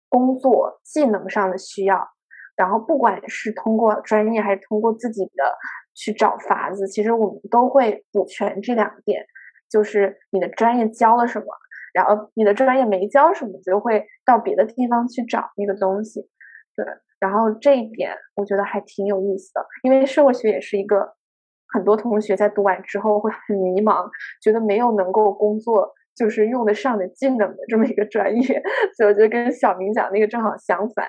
[0.10, 2.10] 工作技能上的需要，
[2.56, 5.56] 然后不管是通过专业还是通过自己的
[5.94, 9.26] 去找法子，其实我们都会补全这两点，
[9.70, 11.46] 就是你的专业教了什么，
[11.94, 16.28] 然后你的专业没教什么，就会到别的地方去找那个东西。
[16.76, 16.86] 对，
[17.20, 21.16] 然后这一点我觉得还挺有意思的，因为社会学也是一个
[21.74, 24.10] 很多同学在读完之后会很迷茫，
[24.42, 25.94] 觉得没有能够工作。
[26.18, 28.64] 就是用得上的技能的这么一个专业，
[28.96, 31.08] 所以我觉得跟小明讲那个正好相反。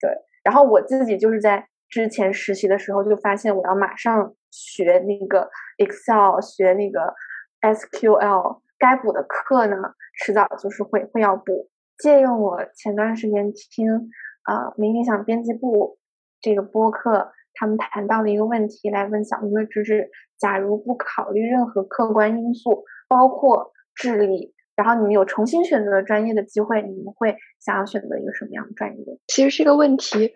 [0.00, 0.10] 对，
[0.42, 7.14] 然后我自己就是在之前实习的时候就发现，我要马上学那个 Excel，学那个
[7.60, 9.76] SQL，该补的课呢，
[10.18, 11.70] 迟早就是会会要补。
[11.96, 14.10] 借用我前段时间听
[14.42, 16.00] 啊，明理想编辑部
[16.40, 29.18] 这个播客，他们谈到的一个问题来问小明的知识：假如不考虑任何客观因素，包括智力，然后你们有重新选择专业的机会，你们会想要选择一个什么样的专业？
[29.26, 30.34] 其实这个问题，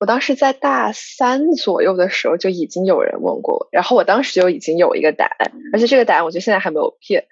[0.00, 7.26] 我当时在大三左右的时候就已经有人问过我，然后我当时就已经有一个答案，而且这个答案我觉得现在还没有变。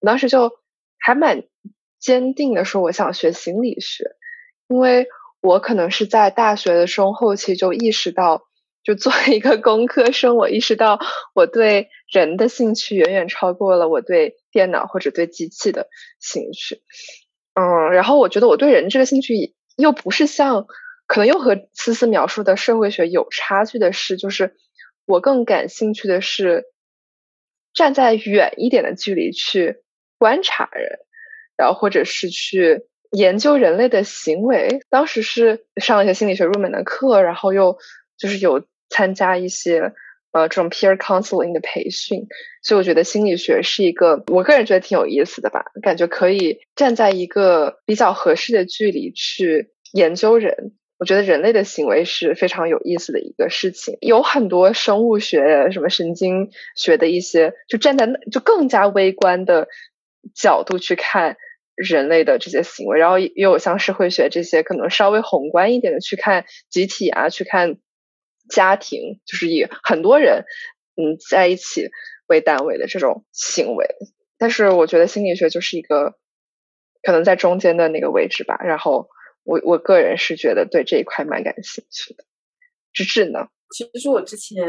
[0.00, 0.50] 我当时就
[0.98, 1.44] 还蛮
[2.00, 4.16] 坚定的说，我想学心理学，
[4.66, 5.06] 因为
[5.40, 8.47] 我可能是在大学的中后期就意识到。
[8.88, 10.98] 就作为一个工科生，我意识到
[11.34, 16.80] 我对人的兴趣远远超过了我对电脑或者对机器的兴趣。
[17.52, 20.66] 嗯，然后我觉得我对人这个兴趣又不是像，
[21.06, 24.56] 可能又和思思描述的社会学有差距的是，就是
[25.04, 26.64] 我更感兴趣的是
[27.74, 29.82] 站在远一点的距离去
[30.16, 30.98] 观察人，
[31.58, 34.80] 然后或者是去研究人类的行为。
[34.88, 37.76] 当时是上了一些心理学入门的课，然后又
[38.16, 38.64] 就是有。
[38.90, 39.92] 参加一些
[40.32, 42.26] 呃这种 peer counseling 的培训，
[42.62, 50.72] 所以我觉得心理学是一个我个人觉得挺有意思的吧，感觉可以站在一个比较合适的距离去研究人。
[50.98, 59.68] 我觉得人类的行为是非常有意思的一个事情，有很多生物学、什么神经学的一些，就站在就更加微观的
[60.34, 61.36] 角度去看
[61.76, 67.78] 人类的这些行为，然后也有像社会学这些可能稍微宏观一点的去看集体啊，去看。
[68.48, 70.44] 家庭就是以很多人
[70.96, 71.88] 嗯在一起
[72.26, 73.86] 为单位的这种行为，
[74.36, 76.18] 但是我觉得心理学就是一个
[77.02, 78.58] 可能在中间的那个位置吧。
[78.64, 79.08] 然后
[79.44, 82.24] 我我个人是觉得对这一块蛮感兴趣的。
[82.92, 83.48] 芝芝呢？
[83.70, 84.66] 其实我之前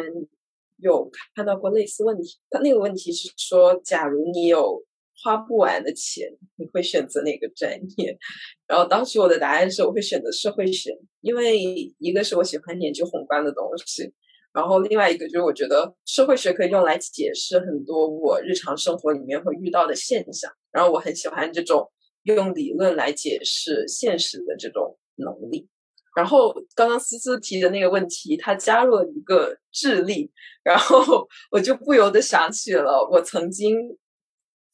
[0.77, 4.83] 有看到过类似问题，他那个问题是说，假如你有
[5.21, 8.17] 花不完的钱，你会选择哪个专业？
[8.67, 11.57] 然后当时我的答案是，我会选择社会学，因为
[11.99, 14.13] 一个是我喜欢研究宏观的东西，
[14.53, 21.91] 然后另外一个就是我觉得社会学可以用来解释很多我日常生活里面会遇到的现象，然后我很喜欢这种
[22.23, 25.67] 用理论来解释现实的这种能力。
[26.15, 30.31] 然后刚刚思思提的那个问题，他加入了一个智力，
[30.63, 33.77] 然后 我就不由得想起了我曾经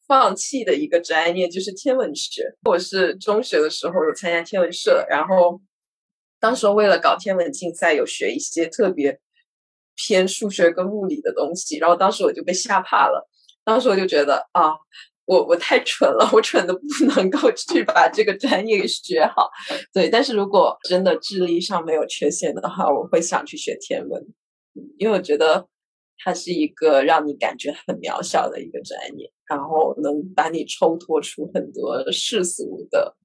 [0.07, 2.43] 放弃的一个专业，就是天文学。
[2.63, 5.59] 我是中学的时候有参加天文社，然后
[6.39, 9.19] 当时为了搞天文竞赛，有学一些特别
[9.95, 13.29] 偏数学跟物理的东西，然后当时我就被吓怕了。
[13.63, 14.73] 当时我就觉得啊。
[15.27, 16.81] 我我太蠢了，我蠢的不
[17.15, 19.49] 能够 去把这个专业给学好。
[19.91, 24.23] 对，但是如果真的智力上没有缺陷的话，我会想去学天文，
[24.99, 25.67] 因为我觉得
[26.23, 33.15] 它是一个让你感觉很渺小的一个专业，然后能把你抽脱出很多世俗的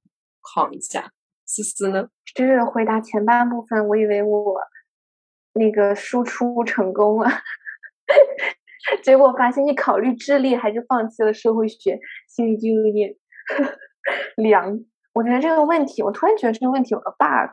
[0.41, 1.12] 框架。
[1.47, 2.09] 思思呢？
[2.36, 4.57] 就是回答前半部分，我以为我
[5.55, 7.28] 那个输出成功了。
[9.03, 13.16] 结果发现，你考虑智力，还是放弃了社会学，心里就有点
[14.36, 14.78] 凉。
[15.12, 17.51] 我觉得这个问题，我突然觉得这个问题有个 bug，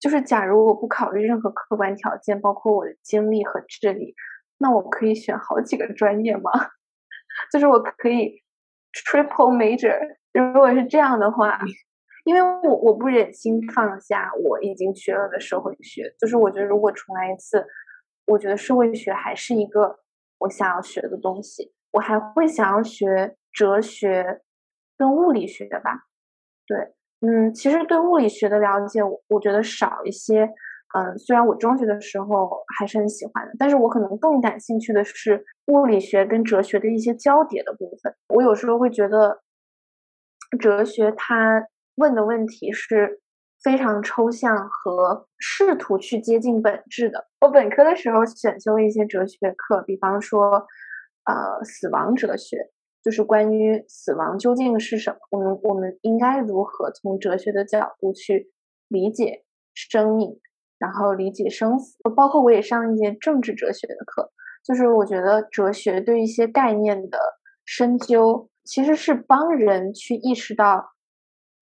[0.00, 4.14] 就是假如我不考虑任何客观条件，包括我的精力和智力，
[4.58, 6.50] 那我可以选好几个专业吗？
[7.52, 8.42] 就是我可以
[8.92, 9.98] triple major。
[10.32, 11.58] 如果是这样的话，
[12.24, 17.66] 因为我我不忍心放下我已经学了的社会学，就是我觉得如果重来一次，
[18.26, 20.00] 我觉得社会学还是一个。
[20.38, 24.42] 我想要学的东西，我还会想要学哲学
[24.98, 26.06] 跟物理学吧。
[26.66, 30.50] 对，嗯，其实对物理学的了解，我我觉得少一些。
[30.96, 38.14] 嗯，虽然我中学的时候还是很喜欢的，但是我可能更感兴趣的是物理学跟哲学的一些交叠的部分。
[38.28, 39.42] 我有时候会觉得，
[40.58, 41.66] 哲学它
[41.96, 43.20] 问的问题是。
[43.62, 47.28] 非常抽象和试图去接近本质的。
[47.40, 50.66] 我本科的时候选修了一些哲学课，比方说，
[51.24, 52.58] 呃，死亡哲学，
[53.02, 58.50] 就是关于死亡究竟是什么，我们我们应该如何从哲学的角度去
[58.88, 60.38] 理解生命，
[60.78, 61.96] 然后理解生死。
[62.16, 64.30] 包括我也上一节政治哲学的课，
[64.64, 67.18] 就是我觉得哲学对一些概念的
[67.64, 70.92] 深究，其实是帮人去意识到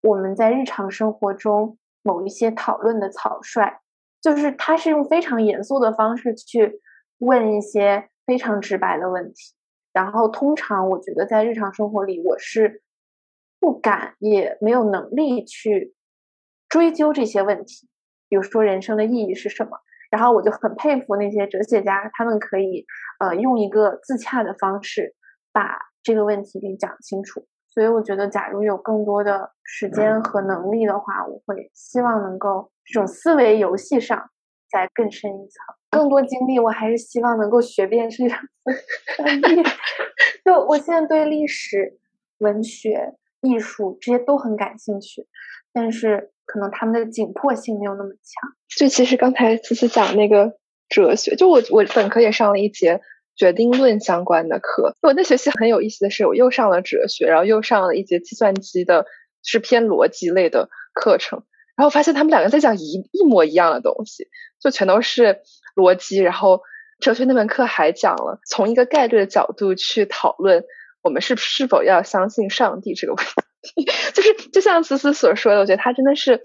[0.01, 1.77] 我们在日常生活中。
[2.05, 3.79] 某一些讨论的草率，
[4.21, 6.81] 就是他是用非常严肃的方式去
[7.19, 9.53] 问一些非常直白的问题，
[9.93, 12.83] 然后通常我觉得在日常生活里我是
[13.57, 15.95] 不敢也没有能力去
[16.67, 17.87] 追究这些问题，
[18.33, 19.77] 比如说人生的意义是什么，
[20.09, 22.83] 然后我就很佩服那些哲学家，他们可以
[23.19, 25.13] 呃用一个自洽的方式
[25.51, 27.45] 把这个问题给讲清楚。
[27.67, 34.31] 所以我觉得，假如有更多的时间和能力的话，我会希望能够这种思维游戏上
[34.71, 35.75] 再更深一层。
[35.91, 38.33] 更多精力，我还是希望能够学遍世界。
[40.43, 41.99] 就我现在对历史、
[42.39, 43.13] 文学、
[43.43, 45.27] 艺术这些都很感兴趣，
[45.71, 48.51] 但是可能他们的紧迫性没有那么强。
[48.75, 50.53] 就其实刚才思思讲那个
[50.89, 53.01] 哲学，就我我本科也上了一节。
[53.35, 59.07] 决定论相关的课，我那学期很有意思的是，我又上了哲学，然后又上了一节计算机的，
[59.41, 61.43] 是偏逻辑类的课程，
[61.75, 64.27] 然后发现他们两个在讲一一模一样的东西，
[64.61, 65.39] 就全都是
[65.75, 66.19] 逻辑。
[66.19, 66.61] 然后
[66.99, 70.63] 哲学那门课还讲了从一个概率的角度去讨论
[71.03, 73.23] 我们是是否要相信上帝这个问
[73.61, 73.85] 题，
[74.15, 76.41] 就是就像思思所说的，我觉得他真的是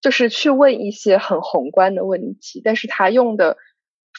[0.00, 3.58] 就是去问一些很宏观的问题，但是他用的。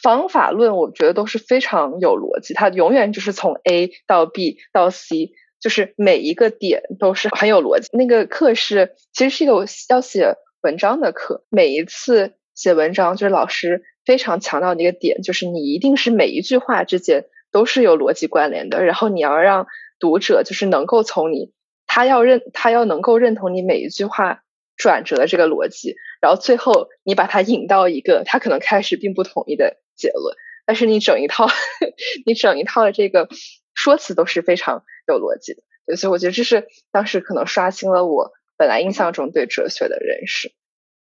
[0.02, 7.88] 方法论我觉得都是非常有逻辑，他永远就是从 A 到 B 到 C，就是每一个点都是很有逻辑。
[7.92, 19.66] 那个课是其实是一个要写文章的课，每一次写文章就是老师非常强调的一个点，就是你一定是每一句话之间都是有逻辑关联的，然后你要让
[19.98, 21.52] 读者就是能够从你
[21.86, 24.42] 他要认他要能够认同你每一句话。
[24.76, 30.34] 转折的这个逻辑，然后最后你把它引到一个他可能开始并不同意的结论，
[30.64, 31.48] 但是你整一套，
[32.24, 33.28] 你整一套的这个
[33.74, 35.52] 说辞都是非常有逻辑
[35.84, 40.50] 的，所以我觉得这是当时可能刷新了我本来印象中对哲学的认识。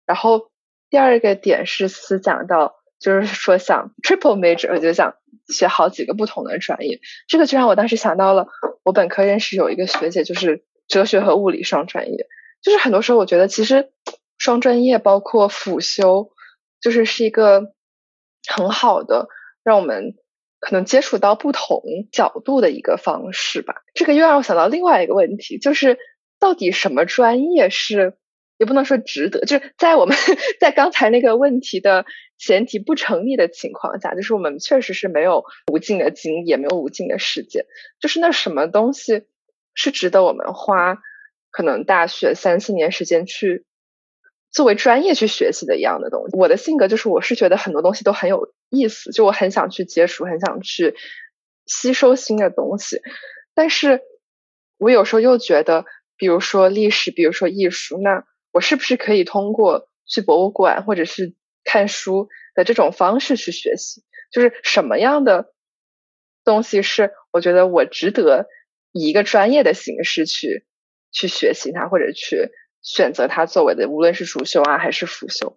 [0.06, 0.52] 然后
[0.88, 5.14] 第二个点是思讲到，就是说想 triple major，我就想
[5.48, 8.48] 学好几个不同的专业，这个就让我当时想到了
[8.82, 12.26] 我本科认识有一个学姐，就是哲学和物理双专业。
[12.62, 13.90] 就是很多时候，我觉得其实
[14.38, 16.30] 双专业包括辅修，
[16.80, 17.72] 就是是一个
[18.48, 19.28] 很好的
[19.62, 20.14] 让我们
[20.58, 23.74] 可能接触到不同角度的一个方式吧。
[23.94, 25.98] 这个又让我想到另外一个问题，就是
[26.40, 28.16] 到底什么专业是？
[28.58, 30.16] 也不能说值得，就是在我们
[30.60, 32.06] 在刚才那个问题的
[32.38, 37.66] 前提不成立的情况下，就是我们确实是没有无尽的经验，没有无尽的时间。
[38.00, 39.24] 就是那什么东西
[39.74, 40.98] 是值得我们花
[41.50, 43.64] 可能大学三四年时间去
[44.50, 46.36] 作为专业去学习的一样的东西？
[46.36, 50.94] 我的性格就是，我是觉得很多东西都很有意思，就我很想去接触，很想去
[51.66, 53.02] 吸收新的东西。
[53.54, 54.00] 但是
[54.78, 55.84] 我有时候又觉得，
[56.16, 58.24] 比如说历史，比如说艺术，那
[58.56, 64.02] 我是不是可以通过去博物馆或者是看书的这种方式去学习？
[64.32, 65.52] 就是什么样的
[66.42, 68.46] 东西是我觉得我值得
[68.92, 70.64] 以一个专业的形式去
[71.12, 72.48] 去学习它，或者去
[72.80, 75.54] 选择它作为的，无论是主修啊还是辅修。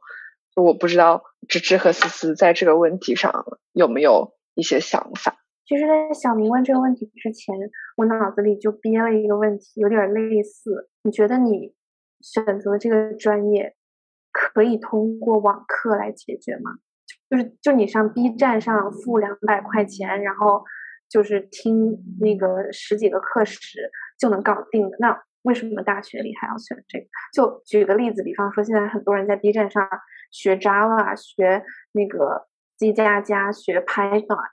[0.57, 5.37] 我不知道芝芝和思思在这个问题上有没有一些想法。
[5.65, 7.55] 其实，在小明问这个问题之前，
[7.95, 10.89] 我脑子里就憋了一个问题，有点类似。
[11.03, 11.73] 你觉得你？
[12.21, 13.75] 选择这个专业
[14.31, 16.71] 可以通过网课来解决吗？
[17.29, 20.63] 就是就你上 B 站上付两百块钱，然后
[21.09, 23.89] 就是听那个十几个课时
[24.19, 24.97] 就能搞定的。
[24.99, 27.05] 那为什么大学里还要选这个？
[27.33, 29.87] 就举个例子，比方说现在很多人在 B 站上
[30.31, 31.63] 学 Java，学
[31.93, 32.47] 那个
[32.77, 34.49] G 加加，学 Python，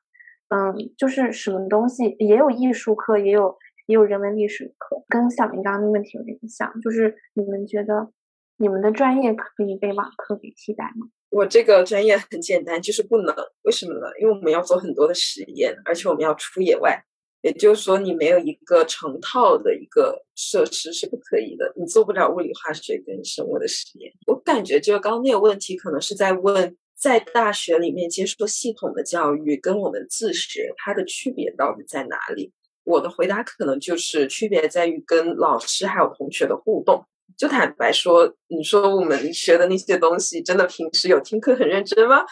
[0.49, 3.57] 嗯，就是什么东西也有艺术课，也有。
[3.87, 8.11] 也有人文历史课，跟小明刚刚的问题有点像，就是你们觉得
[8.59, 11.09] 你们的专业可以被网课给替代吗？
[11.31, 13.35] 我这个专业很简单，就是不能。
[13.63, 14.07] 为什么呢？
[14.21, 17.01] 因为我们要做很多的实验，而且我们要出野外，
[17.43, 24.13] 也就是说你没有一个成套的一个设施是不可以的，你做不了物理、化学跟生物的实验。
[24.27, 32.53] 我感觉就刚刚那个问题，可能是在问在大学里面接受系统的教育跟我们自学它的区别到底在哪里？
[32.87, 37.05] 我的回答可能就是区别在于跟老师还有同学的互动。
[37.37, 42.25] 就坦白说，你说我们学的那些东西，真的平时有听课很认真吗？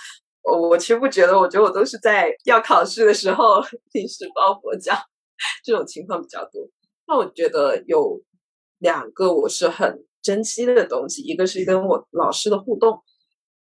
[0.42, 3.60] 我我其实不觉得，我觉得我都是在要考试的时候
[3.92, 4.94] 临时抱佛脚，
[5.64, 6.66] 这种情况比较多。
[7.08, 8.22] 那我觉得有
[8.78, 13.02] 两个我是很珍惜的东西，一个是跟我老师的互动，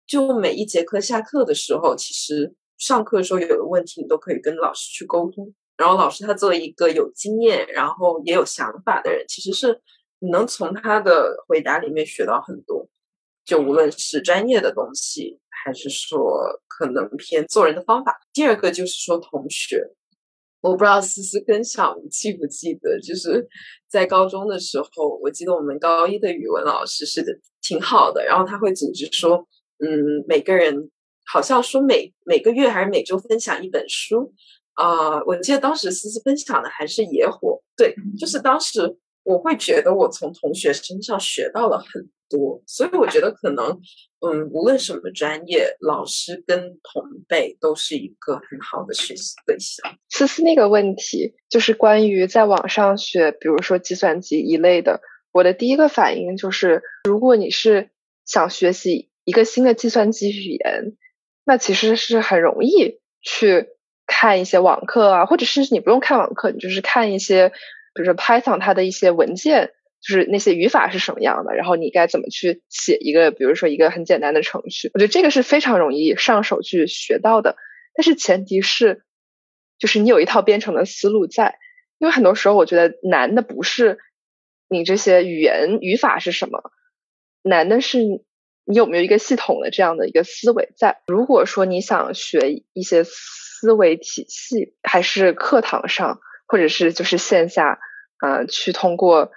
[0.06, 5.54] 就每一节课下课的时候，其实上课的时候有个问题，你都可以跟老师去沟通。
[5.82, 9.82] 然后老师他作为一个有经验，然后也有想法的人，其实是
[10.20, 12.88] 你能从他的回答里面学到很多，
[13.44, 18.16] 就无论是专业的东西，还是说可能偏做人的方法。
[18.32, 19.84] 第二个就是说同学，
[20.62, 23.48] 我不知道思思跟小吴记不记得，就是
[23.90, 29.48] 在高中的时候，我记得我们高一的语文老师是挺好的，然后他会组织说，
[29.80, 30.92] 嗯，每个人
[31.26, 34.36] 好像说每每个月还是每周分享一本书。
[34.74, 43.80] 啊，我记得当时思思分享的还是野火，对，就是当时我会觉得我从同学身上学到了很多，所以我觉得可能，
[44.22, 49.94] 嗯，无论什么专业，老师跟同辈都是一个很好的学习对象。
[50.10, 55.02] 思思那个问题就是关于在网上学，比如说计算机一类的，
[55.34, 57.90] 我的第一个反应就是，如果你是
[58.26, 60.96] 想学习一个新的计算机语言，
[61.44, 63.68] 那其实是很容易去。
[64.14, 67.48] 看一些网课啊，或者甚至你不用看网课，你就是看一些，
[67.94, 74.92] 比如说 Python 它的一些文件，就是那些语法是什么样的，然后你该怎么去写一个，比如说一个很简单的程序。
[74.94, 77.56] 我觉得这个是非常容易上手去学到的，
[77.96, 79.06] 但是前提是，
[79.80, 81.58] 就是你有一套编程的思路在，
[81.98, 83.98] 因为很多时候我觉得难的不是
[84.68, 86.62] 你这些语言语法是什么，
[87.44, 91.02] 难的是你有没有一个系统的这样的一个思维在。
[91.08, 93.06] 如果说你想学一些。
[93.62, 97.80] 思维体系还是课堂上，或者是就是线下，
[98.20, 99.32] 呃，去通过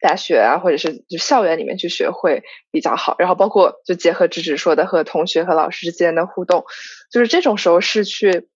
[0.00, 3.16] 大学啊，或者是就校园里面去学会比较好。
[3.18, 6.66] 然后包括就结合芝芝说的和同学和老师之间的互动，
[7.10, 8.50] 就是这种时候是去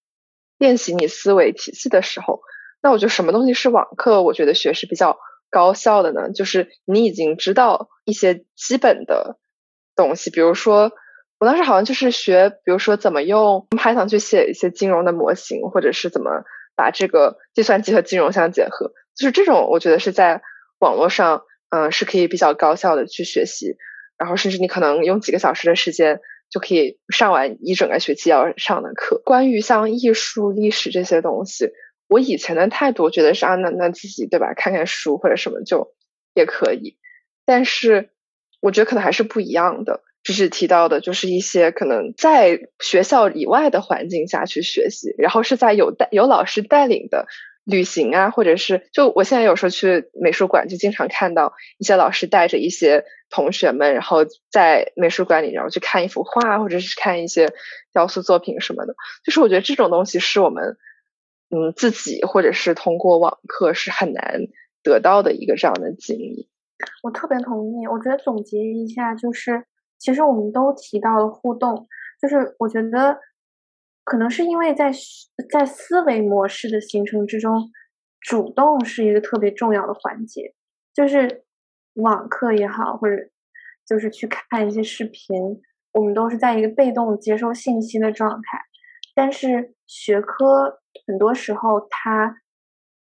[0.58, 2.42] 练习你思维体系的时候。
[2.82, 4.20] 那我觉得什么东西是网课？
[4.20, 5.16] 我觉得学是比较
[5.48, 6.30] 高效的呢？
[6.32, 9.38] 就是你已经知道一些基本的
[9.96, 10.92] 东西，比如说。
[11.38, 16.42] 我当时好像就是学，比如说怎么用 Python 去写一些金融的模型，或者是怎么
[16.74, 20.42] 把这个计算机和金融相结合，就是这种我觉得是在
[20.80, 23.76] 网络上，嗯，是可以比较高效的去学习，
[24.16, 26.20] 然后甚至你可能用几个小时的时间
[26.50, 29.22] 就可以上完一整个学期要上的课。
[29.24, 31.70] 关于像艺术、历史这些东西，
[32.08, 35.94] 我以前的态度觉得是啊，那那自己对吧，看看书或者什么就
[36.34, 36.98] 也可以，
[37.44, 38.10] 但是
[38.60, 40.02] 我觉得可能还是不一样的。
[40.28, 47.26] 就是提到的，就是一些可能在学校以外的环境下去学习，然后是在有带有老师带领的
[47.64, 57.50] 旅行啊，或者是就我现在有时候去美术馆，就经常看到一些老师带着一些同学们，然后在美术馆里，然后去看一幅画，或者是看一些
[57.94, 58.94] 雕塑作品什么的。
[59.24, 60.76] 就是我觉得这种东西是我们
[61.48, 64.42] 嗯自己或者是通过网课是很难
[64.82, 66.50] 得到的一个这样的经历。
[67.02, 69.64] 我特别同意，我觉得总结一下就是。
[69.98, 71.88] 其实我们都提到了互动，
[72.22, 73.18] 就是我觉得
[74.04, 74.92] 可能是因为在
[75.50, 77.70] 在思维模式的形成之中，
[78.20, 80.54] 主动是一个特别重要的环节。
[80.94, 81.44] 就是
[81.94, 83.16] 网课也好，或者
[83.84, 85.60] 就是去看一些视频，
[85.92, 88.60] 我们都是在一个被动接收信息的状态。
[89.14, 92.36] 但是学科很多时候它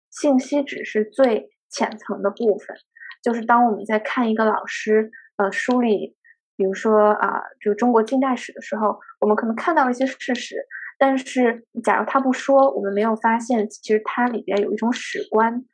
[0.09, 2.76] 信息只是最浅层的部分，
[3.22, 6.16] 就是当我们在看一个老师呃梳理。
[6.57, 10.57] 比如说啊，就中国近代史的时候，我们可能看到了一些事实，
[10.98, 15.64] 但是假如他不说，我们没有发现，其实它里边有一种史观，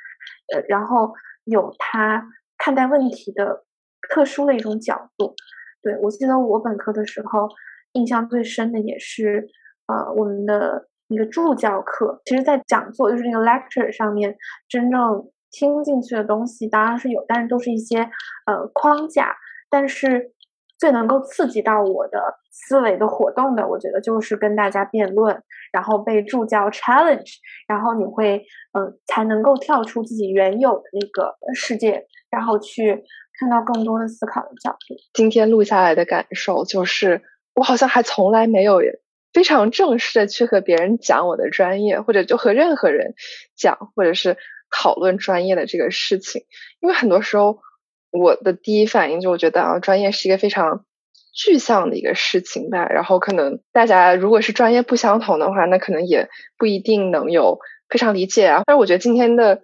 [0.52, 1.12] 呃，然后
[1.44, 2.26] 有他
[2.58, 3.64] 看待问题的
[4.08, 5.34] 特殊的一种角度。
[5.82, 7.48] 对我记得我本科的时候，
[7.92, 9.48] 印象最深的也是
[9.86, 12.20] 呃我们的一个助教课。
[12.24, 14.36] 其实，在讲座就是那个 lecture 上面，
[14.68, 18.10] 真正听进去的东西当然是有，但是都是一些
[18.46, 19.36] 呃框架，
[19.70, 20.32] 但是。
[20.82, 22.20] 最能够刺激到我的
[22.50, 25.40] 思维的活动的，我觉得就是跟大家辩论，
[25.72, 27.36] 然后被助教 challenge，
[27.68, 28.44] 然后你会
[28.76, 33.04] 嗯才能够跳出自己原有的那个世界，然后去
[33.38, 34.96] 看到更多的思考的角度。
[35.14, 37.22] 今天录下来的感受就是，
[37.54, 38.80] 我好像还从来没有
[39.32, 43.14] 非常正式的去和别人讲我的专业，或者就和任何人
[43.56, 44.36] 讲，或者是
[44.76, 46.42] 讨论专业的这个事情，
[46.80, 47.60] 因为很多时候。
[48.12, 50.84] 我的第一反应就我觉得啊，专业是一个非常
[51.34, 52.86] 具象的一个事情吧。
[52.90, 57.58] 然后可能大家如果是专业不相同的话，那可能也不一定能有
[57.88, 58.62] 非常理解啊。
[58.66, 59.62] 但是我觉得今天的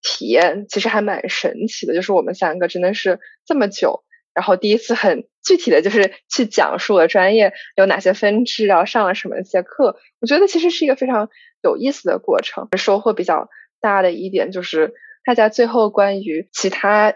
[0.00, 9.96] 体验其实还蛮神奇的，就是我们三个真的是这么久，然后第一次很具体的就是去讲述了专业有哪些分支，然后上了什么一些课。
[10.20, 11.28] 我觉得其实是一个非常
[11.64, 12.68] 有意思的过程。
[12.78, 13.48] 收获比较
[13.80, 17.14] 大的一点就是大家最后关于其他。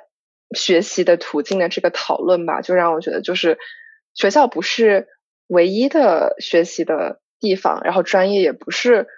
[0.54, 3.58] 学习的途径的这个讨论吧，就让我觉得，就是
[4.14, 5.08] 学校不是
[5.46, 9.08] 唯一的学习的地方，然后专业也不是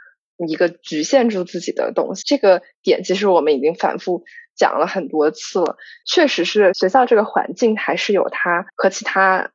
[0.46, 2.22] 一个局限住自己的东西。
[2.26, 4.24] 这个点其实我们已经反复
[4.56, 5.76] 讲了很多次了。
[6.06, 9.50] 确实是学校这个环境还是有它和其他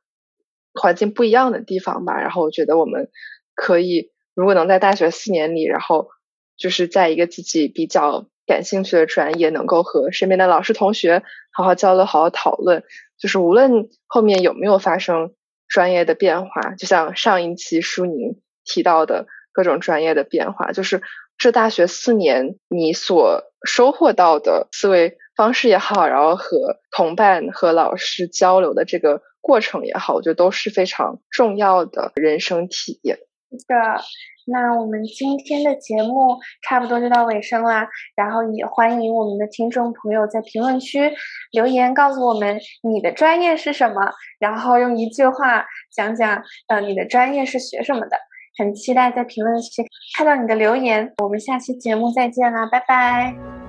[0.72, 2.20] 环境不一样的地方吧。
[2.20, 3.10] 然后我觉得我们
[3.54, 6.08] 可以，如果能在大学四年里，然后
[6.56, 8.26] 就是在一个自己比较。
[8.46, 12.84] 感兴趣的专业，能够和身边的老师同学好好交流、好好讨论，
[13.18, 15.32] 就是无论后面有没有发生
[15.66, 21.00] 专业的变化，就像上一期舒宁提到的各种专业的变化，就是
[21.38, 33.20] 这大学四年你所收获到的思维方式也好，然后和同伴和老师交流的这个过程也好，我觉得都是非常重要的人生体验。
[33.50, 34.04] 的。
[34.46, 41.12] 那我们今天的节目差不多就到尾声啦，然后也欢迎我们的听众朋友在评论区
[41.52, 43.94] 留言告诉我们你的专业是什么，
[44.38, 45.64] 然后用一句话
[45.94, 48.16] 讲讲呃你的专业是学什么的，
[48.58, 49.82] 很期待在评论区
[50.16, 53.63] 看到你的留言，我们下期节目再见啦，拜拜。